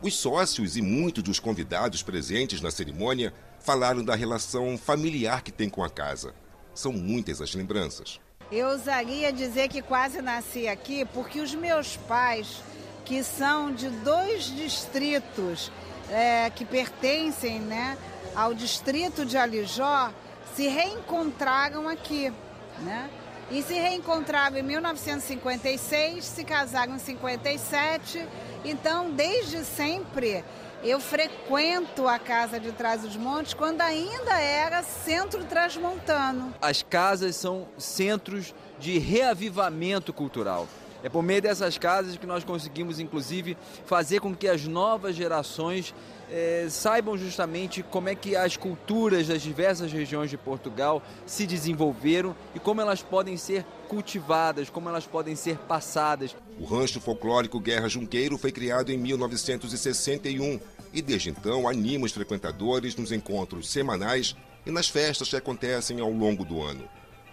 Os 0.00 0.14
sócios 0.16 0.76
e 0.76 0.82
muitos 0.82 1.24
dos 1.24 1.40
convidados 1.40 2.04
presentes 2.04 2.60
na 2.60 2.70
cerimônia 2.70 3.34
falaram 3.58 4.04
da 4.04 4.14
relação 4.14 4.78
familiar 4.78 5.42
que 5.42 5.50
tem 5.50 5.68
com 5.68 5.82
a 5.82 5.90
casa. 5.90 6.32
São 6.72 6.92
muitas 6.92 7.40
as 7.40 7.52
lembranças. 7.52 8.20
Eu 8.50 8.68
ousaria 8.68 9.32
dizer 9.32 9.68
que 9.68 9.82
quase 9.82 10.22
nasci 10.22 10.68
aqui 10.68 11.04
porque 11.04 11.40
os 11.40 11.52
meus 11.52 11.96
pais, 11.96 12.62
que 13.04 13.24
são 13.24 13.74
de 13.74 13.90
dois 13.90 14.44
distritos 14.44 15.72
é, 16.08 16.48
que 16.50 16.64
pertencem 16.64 17.58
né, 17.58 17.98
ao 18.36 18.54
distrito 18.54 19.26
de 19.26 19.36
Alijó, 19.36 20.12
se 20.54 20.68
reencontraram 20.68 21.88
aqui. 21.88 22.32
Né? 22.78 23.10
E 23.50 23.62
se 23.62 23.72
reencontraram 23.72 24.58
em 24.58 24.62
1956, 24.62 26.22
se 26.22 26.44
casaram 26.44 26.96
em 26.96 26.98
57. 26.98 28.26
Então, 28.62 29.10
desde 29.10 29.64
sempre, 29.64 30.44
eu 30.84 31.00
frequento 31.00 32.06
a 32.06 32.18
Casa 32.18 32.60
de 32.60 32.72
Trás 32.72 33.02
dos 33.02 33.16
Montes 33.16 33.54
quando 33.54 33.80
ainda 33.80 34.38
era 34.38 34.82
centro 34.82 35.44
transmontano. 35.44 36.54
As 36.60 36.82
casas 36.82 37.36
são 37.36 37.66
centros 37.78 38.54
de 38.78 38.98
reavivamento 38.98 40.12
cultural. 40.12 40.68
É 41.02 41.08
por 41.08 41.22
meio 41.22 41.40
dessas 41.40 41.78
casas 41.78 42.16
que 42.16 42.26
nós 42.26 42.44
conseguimos, 42.44 43.00
inclusive, 43.00 43.56
fazer 43.86 44.20
com 44.20 44.34
que 44.34 44.48
as 44.48 44.66
novas 44.66 45.16
gerações 45.16 45.94
é, 46.30 46.66
saibam 46.70 47.16
justamente 47.16 47.82
como 47.82 48.08
é 48.08 48.14
que 48.14 48.36
as 48.36 48.56
culturas 48.56 49.26
das 49.26 49.42
diversas 49.42 49.92
regiões 49.92 50.30
de 50.30 50.36
Portugal 50.36 51.02
se 51.26 51.46
desenvolveram 51.46 52.34
e 52.54 52.58
como 52.58 52.80
elas 52.80 53.02
podem 53.02 53.36
ser 53.36 53.64
cultivadas, 53.88 54.68
como 54.68 54.88
elas 54.88 55.06
podem 55.06 55.34
ser 55.34 55.56
passadas. 55.58 56.36
O 56.58 56.64
rancho 56.64 57.00
folclórico 57.00 57.60
Guerra 57.60 57.88
Junqueiro 57.88 58.36
foi 58.36 58.52
criado 58.52 58.90
em 58.90 58.98
1961 58.98 60.60
e 60.92 61.02
desde 61.02 61.30
então 61.30 61.68
anima 61.68 62.06
os 62.06 62.12
frequentadores 62.12 62.96
nos 62.96 63.12
encontros 63.12 63.70
semanais 63.70 64.36
e 64.66 64.70
nas 64.70 64.88
festas 64.88 65.28
que 65.28 65.36
acontecem 65.36 66.00
ao 66.00 66.10
longo 66.10 66.44
do 66.44 66.62
ano. 66.62 66.88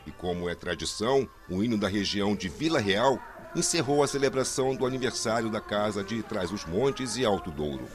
E 0.05 0.11
como 0.11 0.47
é 0.47 0.55
tradição, 0.55 1.27
o 1.49 1.63
hino 1.63 1.77
da 1.77 1.87
região 1.87 2.35
de 2.35 2.47
Vila 2.47 2.79
Real 2.79 3.19
encerrou 3.55 4.03
a 4.03 4.07
celebração 4.07 4.75
do 4.75 4.85
aniversário 4.85 5.49
da 5.49 5.61
Casa 5.61 6.03
de 6.03 6.21
Trás 6.21 6.51
os 6.51 6.65
Montes 6.65 7.15
e 7.17 7.25
Alto 7.25 7.49
Douro. 7.49 7.87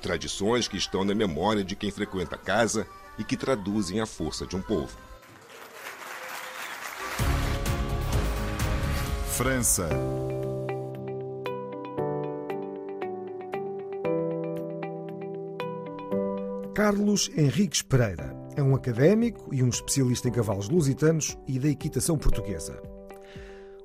Tradições 0.00 0.66
que 0.66 0.76
estão 0.76 1.04
na 1.04 1.14
memória 1.14 1.62
de 1.62 1.76
quem 1.76 1.90
frequenta 1.90 2.36
a 2.36 2.38
casa 2.38 2.86
e 3.18 3.24
que 3.24 3.36
traduzem 3.36 4.00
a 4.00 4.06
força 4.06 4.46
de 4.46 4.56
um 4.56 4.62
povo. 4.62 4.96
França. 9.36 9.88
Carlos 16.74 17.30
Henriques 17.36 17.82
Pereira 17.82 18.34
é 18.56 18.62
um 18.62 18.74
académico 18.74 19.52
e 19.52 19.62
um 19.62 19.68
especialista 19.68 20.28
em 20.28 20.32
cavalos 20.32 20.68
lusitanos 20.68 21.36
e 21.46 21.58
da 21.58 21.68
equitação 21.68 22.16
portuguesa. 22.16 22.80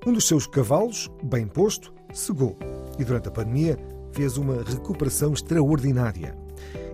Um 0.06 0.12
dos 0.12 0.28
seus 0.28 0.46
cavalos, 0.46 1.10
bem 1.24 1.48
posto, 1.48 1.94
cegou 2.14 2.58
e 3.00 3.06
durante 3.06 3.30
a 3.30 3.32
pandemia 3.32 3.78
fez 4.12 4.38
uma 4.38 4.62
recuperação 4.62 5.32
extraordinária. 5.32 6.38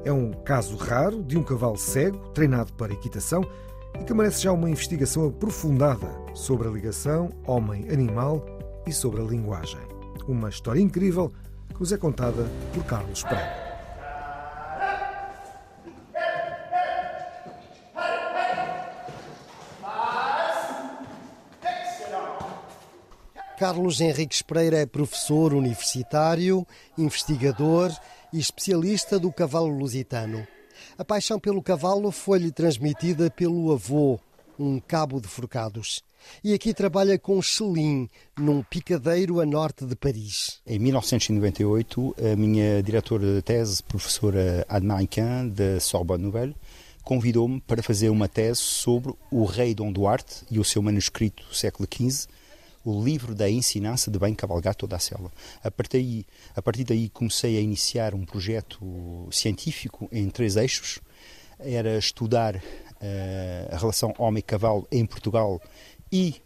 É 0.06 0.12
um 0.12 0.32
caso 0.32 0.78
raro 0.78 1.24
de 1.24 1.36
um 1.36 1.44
cavalo 1.44 1.78
cego 1.78 2.20
treinado 2.30 2.72
para 2.74 2.94
equitação 2.94 3.44
e 4.00 4.04
que 4.04 4.14
merece 4.14 4.44
já 4.44 4.52
uma 4.52 4.70
investigação 4.70 5.28
aprofundada 5.28 6.08
sobre 6.36 6.68
a 6.68 6.72
ligação 6.72 7.32
homem-animal 7.48 8.46
e 8.86 8.94
sobre 8.94 9.22
a 9.22 9.26
linguagem. 9.26 9.82
Uma 10.28 10.50
história 10.50 10.80
incrível 10.80 11.34
que 11.74 11.80
nos 11.80 11.92
é 11.92 11.98
contada 11.98 12.48
por 12.74 12.86
Carlos 12.86 13.24
Pereira. 13.24 13.69
Carlos 23.60 24.00
Henriques 24.00 24.42
Pereira 24.42 24.78
é 24.78 24.86
professor 24.86 25.54
universitário, 25.54 26.66
investigador 26.98 27.92
e 28.32 28.40
especialista 28.40 29.20
do 29.20 29.34
cavalo 29.34 29.68
lusitano. 29.68 30.48
A 30.98 31.04
paixão 31.04 31.38
pelo 31.38 31.62
cavalo 31.62 32.10
foi-lhe 32.10 32.54
transmitida 32.54 33.30
pelo 33.30 33.74
avô, 33.74 34.18
um 34.58 34.80
cabo 34.80 35.20
de 35.20 35.28
forcados. 35.28 36.02
E 36.42 36.54
aqui 36.54 36.74
trabalha 36.74 37.20
com 37.20 37.42
Chelim, 37.42 38.10
num 38.38 38.64
picadeiro 38.64 39.42
a 39.42 39.46
norte 39.46 39.86
de 39.86 39.94
Paris. 39.94 40.62
Em 40.66 40.80
1998, 40.80 42.16
a 42.32 42.38
minha 42.38 42.82
diretora 42.82 43.36
de 43.36 43.42
tese, 43.42 43.84
professora 43.84 44.66
Quin, 45.10 45.50
da 45.50 45.82
Sorbonne 45.82 46.24
Nouvelle, 46.24 46.56
convidou-me 47.04 47.60
para 47.60 47.84
fazer 47.84 48.08
uma 48.08 48.30
tese 48.30 48.62
sobre 48.62 49.14
o 49.30 49.44
rei 49.44 49.76
Dom 49.76 49.92
Duarte 49.92 50.46
e 50.50 50.60
o 50.60 50.64
seu 50.64 50.82
manuscrito 50.82 51.44
do 51.44 51.54
século 51.54 51.90
XV, 51.94 52.39
o 52.90 53.04
livro 53.04 53.36
da 53.36 53.48
ensinança 53.48 54.10
de 54.10 54.18
bem 54.18 54.34
cavalgar 54.34 54.74
toda 54.74 54.96
a 54.96 55.00
selva. 55.00 55.32
A 55.64 55.70
partir, 55.70 55.98
daí, 55.98 56.26
a 56.56 56.62
partir 56.62 56.84
daí 56.84 57.10
comecei 57.10 57.58
a 57.58 57.62
iniciar 57.62 58.16
um 58.16 58.26
projeto 58.26 59.28
científico 59.32 60.10
em 60.12 60.28
três 60.30 60.56
eixos. 60.56 61.00
Era 61.60 61.98
estudar 61.98 62.56
uh, 62.56 62.62
a 63.72 63.78
relação 63.78 64.14
homem-cavalo 64.18 64.88
em 64.92 65.06
Portugal 65.06 65.62
e 66.12 66.42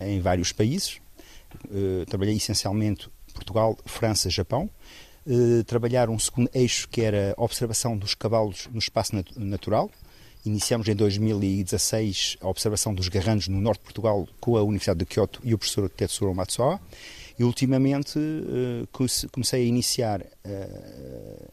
em 0.00 0.20
vários 0.20 0.52
países. 0.52 1.00
Uh, 1.66 2.06
trabalhei 2.06 2.36
essencialmente 2.36 3.10
Portugal, 3.34 3.76
França, 3.84 4.30
Japão. 4.30 4.70
Uh, 5.26 5.64
trabalhar 5.64 6.08
um 6.08 6.18
segundo 6.18 6.48
eixo 6.54 6.88
que 6.88 7.02
era 7.02 7.34
a 7.36 7.42
observação 7.42 7.96
dos 7.96 8.14
cavalos 8.14 8.68
no 8.72 8.78
espaço 8.78 9.16
nat 9.16 9.30
natural, 9.36 9.90
Iniciamos 10.44 10.86
em 10.88 10.94
2016 10.94 12.36
a 12.40 12.48
observação 12.48 12.94
dos 12.94 13.08
garranos 13.08 13.48
no 13.48 13.60
norte 13.60 13.78
de 13.78 13.84
Portugal 13.84 14.28
com 14.38 14.56
a 14.58 14.62
Universidade 14.62 14.98
de 14.98 15.06
Kyoto 15.06 15.40
e 15.42 15.54
o 15.54 15.58
professor 15.58 15.88
Tetsuro 15.88 16.34
Matsuoka. 16.34 16.82
E 17.38 17.44
ultimamente 17.44 18.18
comecei 19.32 19.62
a 19.62 19.64
iniciar 19.64 20.24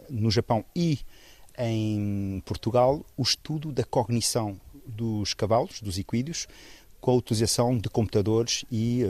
no 0.10 0.30
Japão 0.30 0.66
e 0.76 1.00
em 1.58 2.44
Portugal 2.46 3.06
o 3.16 3.24
estudo 3.24 3.72
da 3.72 3.84
cognição 3.84 4.60
dos 4.86 5.34
cavalos, 5.34 5.82
dos 5.82 5.98
equídeos, 5.98 6.46
com 7.00 7.12
a 7.12 7.16
utilização 7.16 7.78
de 7.78 7.90
computadores 7.90 8.66
e 8.70 9.04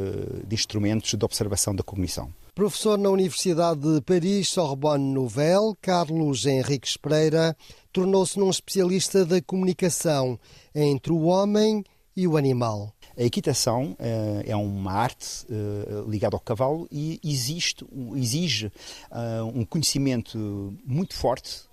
de 0.47 0.53
instrumentos 0.53 1.13
de 1.13 1.25
observação 1.25 1.75
da 1.75 1.83
cognição. 1.83 2.31
Professor 2.53 2.97
na 2.97 3.09
Universidade 3.09 3.81
de 3.81 4.01
Paris, 4.01 4.49
Sorbonne 4.49 5.13
Nouvelle, 5.13 5.73
Carlos 5.81 6.45
Henriques 6.45 6.97
Pereira 6.97 7.55
tornou-se 7.91 8.39
num 8.39 8.49
especialista 8.49 9.25
da 9.25 9.41
comunicação 9.41 10.39
entre 10.73 11.11
o 11.11 11.23
homem 11.23 11.83
e 12.15 12.27
o 12.27 12.37
animal. 12.37 12.93
A 13.17 13.23
equitação 13.23 13.91
uh, 13.91 14.43
é 14.45 14.55
uma 14.55 14.93
arte 14.93 15.45
uh, 15.45 16.09
ligada 16.09 16.35
ao 16.35 16.39
cavalo 16.39 16.87
e 16.91 17.19
existe, 17.23 17.85
exige 18.15 18.67
uh, 18.67 19.45
um 19.53 19.65
conhecimento 19.65 20.73
muito 20.85 21.13
forte 21.13 21.69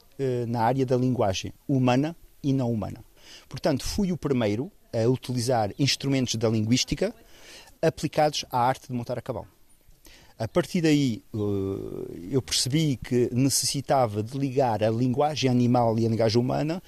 na 0.48 0.62
área 0.62 0.84
da 0.84 0.96
linguagem 0.96 1.52
humana 1.68 2.16
e 2.42 2.52
não 2.52 2.72
humana. 2.72 3.04
Portanto, 3.48 3.84
fui 3.84 4.10
o 4.10 4.16
primeiro 4.16 4.68
a 4.92 5.08
utilizar 5.08 5.70
instrumentos 5.78 6.34
da 6.34 6.48
linguística 6.48 7.14
aplicados 7.80 8.44
à 8.50 8.58
arte 8.58 8.88
de 8.88 8.94
montar 8.94 9.16
a 9.16 9.22
cavalo. 9.22 9.46
A 10.39 10.47
partir 10.47 10.80
daí 10.80 11.22
eu 12.30 12.41
percebi 12.41 12.97
que 12.97 13.28
necessitava 13.32 14.22
de 14.22 14.39
ligar 14.39 14.84
a 14.84 14.91
linguagem 14.91 15.51
animal 15.51 15.99
e 15.99 16.07
a 16.07 16.09
linguagem 16.09 16.41
humana 16.41 16.80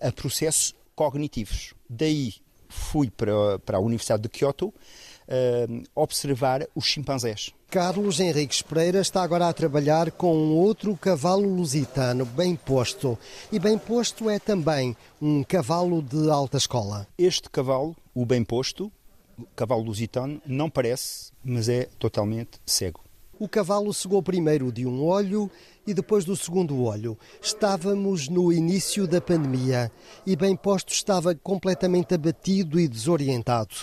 a 0.00 0.10
processos 0.10 0.74
cognitivos. 0.94 1.74
Daí 1.88 2.34
fui 2.68 3.08
para, 3.08 3.58
para 3.60 3.78
a 3.78 3.80
Universidade 3.80 4.24
de 4.24 4.28
Kyoto 4.28 4.74
observar 5.94 6.66
os 6.74 6.84
chimpanzés. 6.84 7.52
Carlos 7.70 8.20
Henriques 8.20 8.60
Pereira 8.60 9.00
está 9.00 9.22
agora 9.22 9.48
a 9.48 9.52
trabalhar 9.52 10.10
com 10.10 10.36
um 10.36 10.54
outro 10.56 10.94
cavalo 10.96 11.48
lusitano, 11.48 12.26
bem 12.26 12.54
posto. 12.56 13.18
E 13.50 13.58
bem 13.58 13.78
posto 13.78 14.28
é 14.28 14.38
também 14.38 14.94
um 15.20 15.42
cavalo 15.42 16.02
de 16.02 16.28
alta 16.28 16.58
escola. 16.58 17.06
Este 17.16 17.48
cavalo, 17.48 17.96
o 18.14 18.26
bem 18.26 18.44
posto, 18.44 18.92
cavalo 19.56 19.82
lusitano, 19.82 20.40
não 20.46 20.68
parece, 20.70 21.32
mas 21.44 21.68
é 21.68 21.88
totalmente 21.98 22.60
cego. 22.66 23.00
O 23.38 23.48
cavalo 23.48 23.92
cegou 23.92 24.22
primeiro 24.22 24.70
de 24.70 24.86
um 24.86 25.02
olho 25.02 25.50
e 25.84 25.92
depois 25.92 26.24
do 26.24 26.36
segundo 26.36 26.84
olho. 26.84 27.18
Estávamos 27.40 28.28
no 28.28 28.52
início 28.52 29.06
da 29.06 29.20
pandemia 29.20 29.90
e 30.24 30.36
bem 30.36 30.54
posto 30.54 30.92
estava 30.92 31.34
completamente 31.34 32.14
abatido 32.14 32.78
e 32.78 32.86
desorientado. 32.86 33.74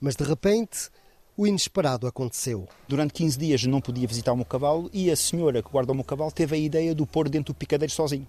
Mas 0.00 0.16
de 0.16 0.24
repente, 0.24 0.88
o 1.36 1.46
inesperado 1.46 2.06
aconteceu. 2.06 2.66
Durante 2.88 3.12
15 3.12 3.38
dias 3.38 3.64
não 3.64 3.80
podia 3.80 4.08
visitar 4.08 4.32
o 4.32 4.36
meu 4.36 4.46
cavalo 4.46 4.88
e 4.92 5.10
a 5.10 5.16
senhora 5.16 5.62
que 5.62 5.70
guarda 5.70 5.92
o 5.92 5.94
meu 5.94 6.04
cavalo 6.04 6.32
teve 6.32 6.56
a 6.56 6.58
ideia 6.58 6.94
de 6.94 7.02
o 7.02 7.06
pôr 7.06 7.28
dentro 7.28 7.52
do 7.52 7.56
picadeiro 7.56 7.92
sozinho. 7.92 8.26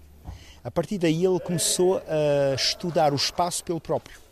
A 0.62 0.70
partir 0.70 0.98
daí 0.98 1.24
ele 1.24 1.40
começou 1.40 1.98
a 1.98 2.54
estudar 2.54 3.12
o 3.12 3.16
espaço 3.16 3.64
pelo 3.64 3.80
próprio. 3.80 4.23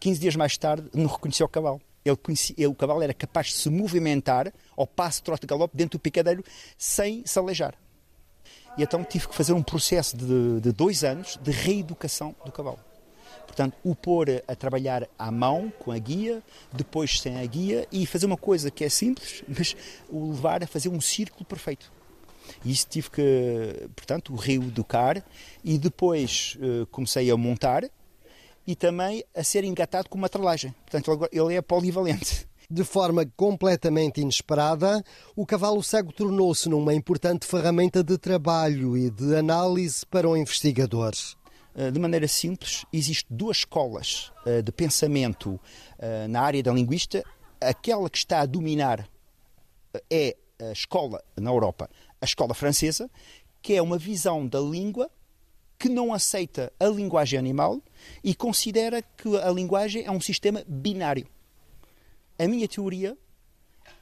15 0.00 0.20
dias 0.20 0.36
mais 0.36 0.56
tarde 0.56 0.88
não 0.94 1.06
reconheceu 1.06 1.46
o 1.46 1.48
cavalo. 1.48 1.80
Ele 2.04 2.16
conhecia, 2.16 2.70
o 2.70 2.74
cavalo 2.74 3.02
era 3.02 3.12
capaz 3.12 3.48
de 3.48 3.54
se 3.54 3.68
movimentar 3.68 4.52
ao 4.76 4.86
passo 4.86 5.22
trote 5.22 5.46
galope 5.46 5.76
dentro 5.76 5.98
do 5.98 6.02
picadeiro 6.02 6.44
sem 6.76 7.22
se 7.26 7.38
aleijar. 7.38 7.74
E 8.76 8.82
então 8.82 9.02
tive 9.04 9.28
que 9.28 9.34
fazer 9.34 9.52
um 9.52 9.62
processo 9.62 10.16
de, 10.16 10.60
de 10.60 10.72
dois 10.72 11.02
anos 11.02 11.38
de 11.42 11.50
reeducação 11.50 12.34
do 12.44 12.52
cavalo. 12.52 12.78
Portanto, 13.44 13.76
o 13.82 13.94
pôr 13.94 14.42
a 14.46 14.54
trabalhar 14.54 15.08
à 15.18 15.32
mão, 15.32 15.72
com 15.80 15.90
a 15.90 15.98
guia, 15.98 16.42
depois 16.72 17.18
sem 17.20 17.38
a 17.38 17.44
guia, 17.44 17.88
e 17.90 18.06
fazer 18.06 18.26
uma 18.26 18.36
coisa 18.36 18.70
que 18.70 18.84
é 18.84 18.88
simples, 18.88 19.42
mas 19.48 19.74
o 20.08 20.30
levar 20.30 20.62
a 20.62 20.66
fazer 20.66 20.88
um 20.88 21.00
círculo 21.00 21.44
perfeito. 21.44 21.90
E 22.64 22.70
isso 22.70 22.86
tive 22.88 23.10
que, 23.10 23.88
portanto, 23.96 24.34
reeducar, 24.36 25.24
e 25.64 25.76
depois 25.76 26.56
uh, 26.60 26.86
comecei 26.86 27.30
a 27.30 27.36
montar, 27.36 27.84
e 28.68 28.76
também 28.76 29.24
a 29.34 29.42
ser 29.42 29.64
engatado 29.64 30.10
com 30.10 30.18
uma 30.18 30.28
tralagem. 30.28 30.74
Portanto, 30.84 31.26
ele 31.32 31.54
é 31.54 31.62
polivalente. 31.62 32.46
De 32.70 32.84
forma 32.84 33.24
completamente 33.34 34.20
inesperada, 34.20 35.02
o 35.34 35.46
cavalo 35.46 35.82
cego 35.82 36.12
tornou-se 36.12 36.68
numa 36.68 36.92
importante 36.92 37.46
ferramenta 37.46 38.04
de 38.04 38.18
trabalho 38.18 38.94
e 38.94 39.08
de 39.08 39.34
análise 39.34 40.04
para 40.04 40.28
o 40.28 40.36
investigador. 40.36 41.12
De 41.92 41.98
maneira 41.98 42.28
simples, 42.28 42.84
existem 42.92 43.34
duas 43.34 43.58
escolas 43.58 44.30
de 44.62 44.70
pensamento 44.70 45.58
na 46.28 46.42
área 46.42 46.62
da 46.62 46.70
linguística. 46.70 47.24
Aquela 47.58 48.10
que 48.10 48.18
está 48.18 48.40
a 48.40 48.46
dominar 48.46 49.08
é 50.10 50.36
a 50.60 50.72
escola 50.72 51.24
na 51.38 51.50
Europa, 51.50 51.88
a 52.20 52.24
escola 52.26 52.52
francesa, 52.52 53.10
que 53.62 53.72
é 53.72 53.80
uma 53.80 53.96
visão 53.96 54.46
da 54.46 54.60
língua 54.60 55.10
que 55.78 55.88
não 55.88 56.12
aceita 56.12 56.72
a 56.78 56.86
linguagem 56.86 57.38
animal 57.38 57.80
e 58.22 58.34
considera 58.34 59.00
que 59.00 59.36
a 59.36 59.50
linguagem 59.50 60.04
é 60.04 60.10
um 60.10 60.20
sistema 60.20 60.64
binário. 60.66 61.26
A 62.38 62.46
minha 62.48 62.66
teoria 62.66 63.16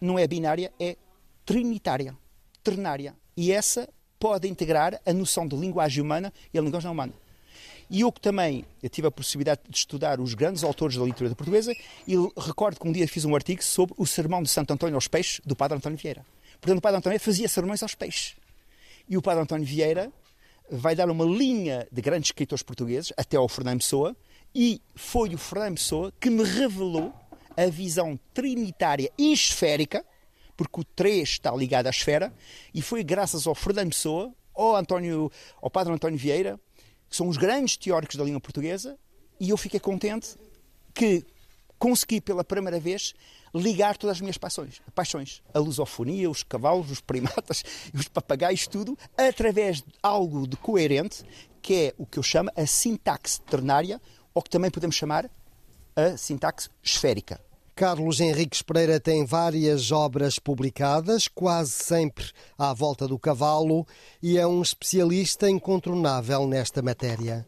não 0.00 0.18
é 0.18 0.26
binária, 0.26 0.72
é 0.80 0.96
trinitária, 1.44 2.16
ternária. 2.62 3.14
E 3.36 3.52
essa 3.52 3.88
pode 4.18 4.48
integrar 4.48 5.00
a 5.04 5.12
noção 5.12 5.46
de 5.46 5.54
linguagem 5.56 6.02
humana 6.02 6.32
e 6.52 6.58
a 6.58 6.62
linguagem 6.62 6.86
não 6.86 6.92
humana. 6.92 7.12
E 7.88 8.00
eu 8.00 8.10
que 8.10 8.20
também 8.20 8.64
tive 8.90 9.06
a 9.06 9.10
possibilidade 9.10 9.60
de 9.68 9.76
estudar 9.76 10.18
os 10.18 10.34
grandes 10.34 10.64
autores 10.64 10.96
da 10.96 11.04
literatura 11.04 11.36
portuguesa 11.36 11.72
e 12.06 12.14
recordo 12.36 12.80
que 12.80 12.88
um 12.88 12.90
dia 12.92 13.06
fiz 13.06 13.24
um 13.24 13.34
artigo 13.34 13.62
sobre 13.62 13.94
o 13.96 14.04
sermão 14.04 14.42
de 14.42 14.48
Santo 14.48 14.72
António 14.72 14.96
aos 14.96 15.06
peixes 15.06 15.40
do 15.44 15.54
Padre 15.54 15.76
António 15.76 15.96
Vieira. 15.96 16.26
Portanto, 16.60 16.78
o 16.78 16.82
Padre 16.82 16.98
António 16.98 17.20
fazia 17.20 17.46
sermões 17.46 17.82
aos 17.82 17.94
peixes. 17.94 18.34
E 19.08 19.16
o 19.16 19.22
Padre 19.22 19.42
António 19.42 19.64
Vieira 19.64 20.10
vai 20.70 20.94
dar 20.94 21.10
uma 21.10 21.24
linha 21.24 21.86
de 21.90 22.00
grandes 22.00 22.28
escritores 22.28 22.62
portugueses, 22.62 23.12
até 23.16 23.36
ao 23.36 23.48
Fernando 23.48 23.78
Pessoa, 23.78 24.16
e 24.54 24.80
foi 24.94 25.34
o 25.34 25.38
Fernando 25.38 25.74
Pessoa 25.74 26.12
que 26.20 26.30
me 26.30 26.42
revelou 26.42 27.12
a 27.56 27.66
visão 27.66 28.18
trinitária 28.34 29.10
e 29.16 29.32
esférica, 29.32 30.04
porque 30.56 30.80
o 30.80 30.84
3 30.84 31.28
está 31.28 31.54
ligado 31.54 31.86
à 31.86 31.90
esfera, 31.90 32.32
e 32.72 32.82
foi 32.82 33.02
graças 33.04 33.46
ao 33.46 33.54
Fernando 33.54 33.90
Pessoa, 33.90 34.32
ao, 34.54 34.76
António, 34.76 35.30
ao 35.60 35.70
Padre 35.70 35.92
António 35.92 36.18
Vieira, 36.18 36.58
que 37.08 37.16
são 37.16 37.28
os 37.28 37.36
grandes 37.36 37.76
teóricos 37.76 38.16
da 38.16 38.24
língua 38.24 38.40
portuguesa, 38.40 38.98
e 39.38 39.50
eu 39.50 39.56
fiquei 39.56 39.78
contente 39.78 40.36
que 40.94 41.24
consegui 41.78 42.20
pela 42.20 42.42
primeira 42.42 42.80
vez 42.80 43.14
ligar 43.56 43.96
todas 43.96 44.16
as 44.16 44.20
minhas 44.20 44.38
paixões, 44.38 44.80
paixões, 44.94 45.42
a 45.52 45.58
lusofonia, 45.58 46.30
os 46.30 46.42
cavalos, 46.42 46.90
os 46.90 47.00
primatas, 47.00 47.64
os 47.94 48.08
papagaios, 48.08 48.66
tudo, 48.66 48.96
através 49.16 49.78
de 49.78 49.92
algo 50.02 50.46
de 50.46 50.56
coerente, 50.56 51.24
que 51.62 51.74
é 51.74 51.94
o 51.98 52.06
que 52.06 52.18
eu 52.18 52.22
chamo 52.22 52.50
a 52.56 52.66
sintaxe 52.66 53.40
ternária, 53.40 54.00
ou 54.34 54.42
que 54.42 54.50
também 54.50 54.70
podemos 54.70 54.96
chamar 54.96 55.30
a 55.96 56.16
sintaxe 56.16 56.68
esférica. 56.82 57.40
Carlos 57.74 58.20
Henriques 58.20 58.62
Pereira 58.62 58.98
tem 58.98 59.26
várias 59.26 59.92
obras 59.92 60.38
publicadas, 60.38 61.28
quase 61.28 61.72
sempre 61.72 62.30
à 62.56 62.72
volta 62.72 63.06
do 63.06 63.18
cavalo, 63.18 63.86
e 64.22 64.38
é 64.38 64.46
um 64.46 64.62
especialista 64.62 65.50
incontornável 65.50 66.46
nesta 66.46 66.80
matéria. 66.80 67.46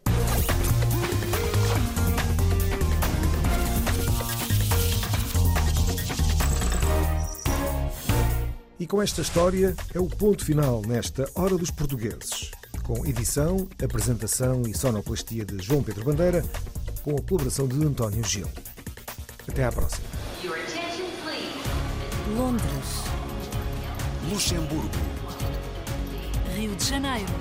E 8.80 8.86
com 8.86 9.02
esta 9.02 9.20
história 9.22 9.74
é 9.92 9.98
o 9.98 10.06
ponto 10.06 10.44
final 10.44 10.82
nesta 10.86 11.28
Hora 11.34 11.58
dos 11.58 11.68
Portugueses. 11.68 12.52
Com 12.84 13.04
edição, 13.04 13.68
apresentação 13.82 14.62
e 14.62 14.72
sonoplastia 14.72 15.44
de 15.44 15.60
João 15.60 15.82
Pedro 15.82 16.04
Bandeira, 16.04 16.44
com 17.02 17.16
a 17.16 17.22
colaboração 17.22 17.66
de 17.66 17.84
António 17.84 18.22
Gil. 18.22 18.48
Até 19.48 19.64
à 19.64 19.72
próxima. 19.72 20.06
Londres, 22.36 23.02
Luxemburgo, 24.30 24.88
Rio 26.54 26.76
de 26.76 26.84
Janeiro, 26.84 27.32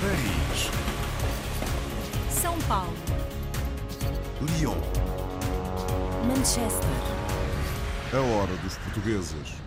Paris, 0.00 0.70
São 2.40 2.56
Paulo, 2.68 2.94
Lyon. 4.40 4.76
Manchester. 6.28 6.90
A 8.12 8.20
hora 8.20 8.56
dos 8.58 8.76
portugueses. 8.78 9.59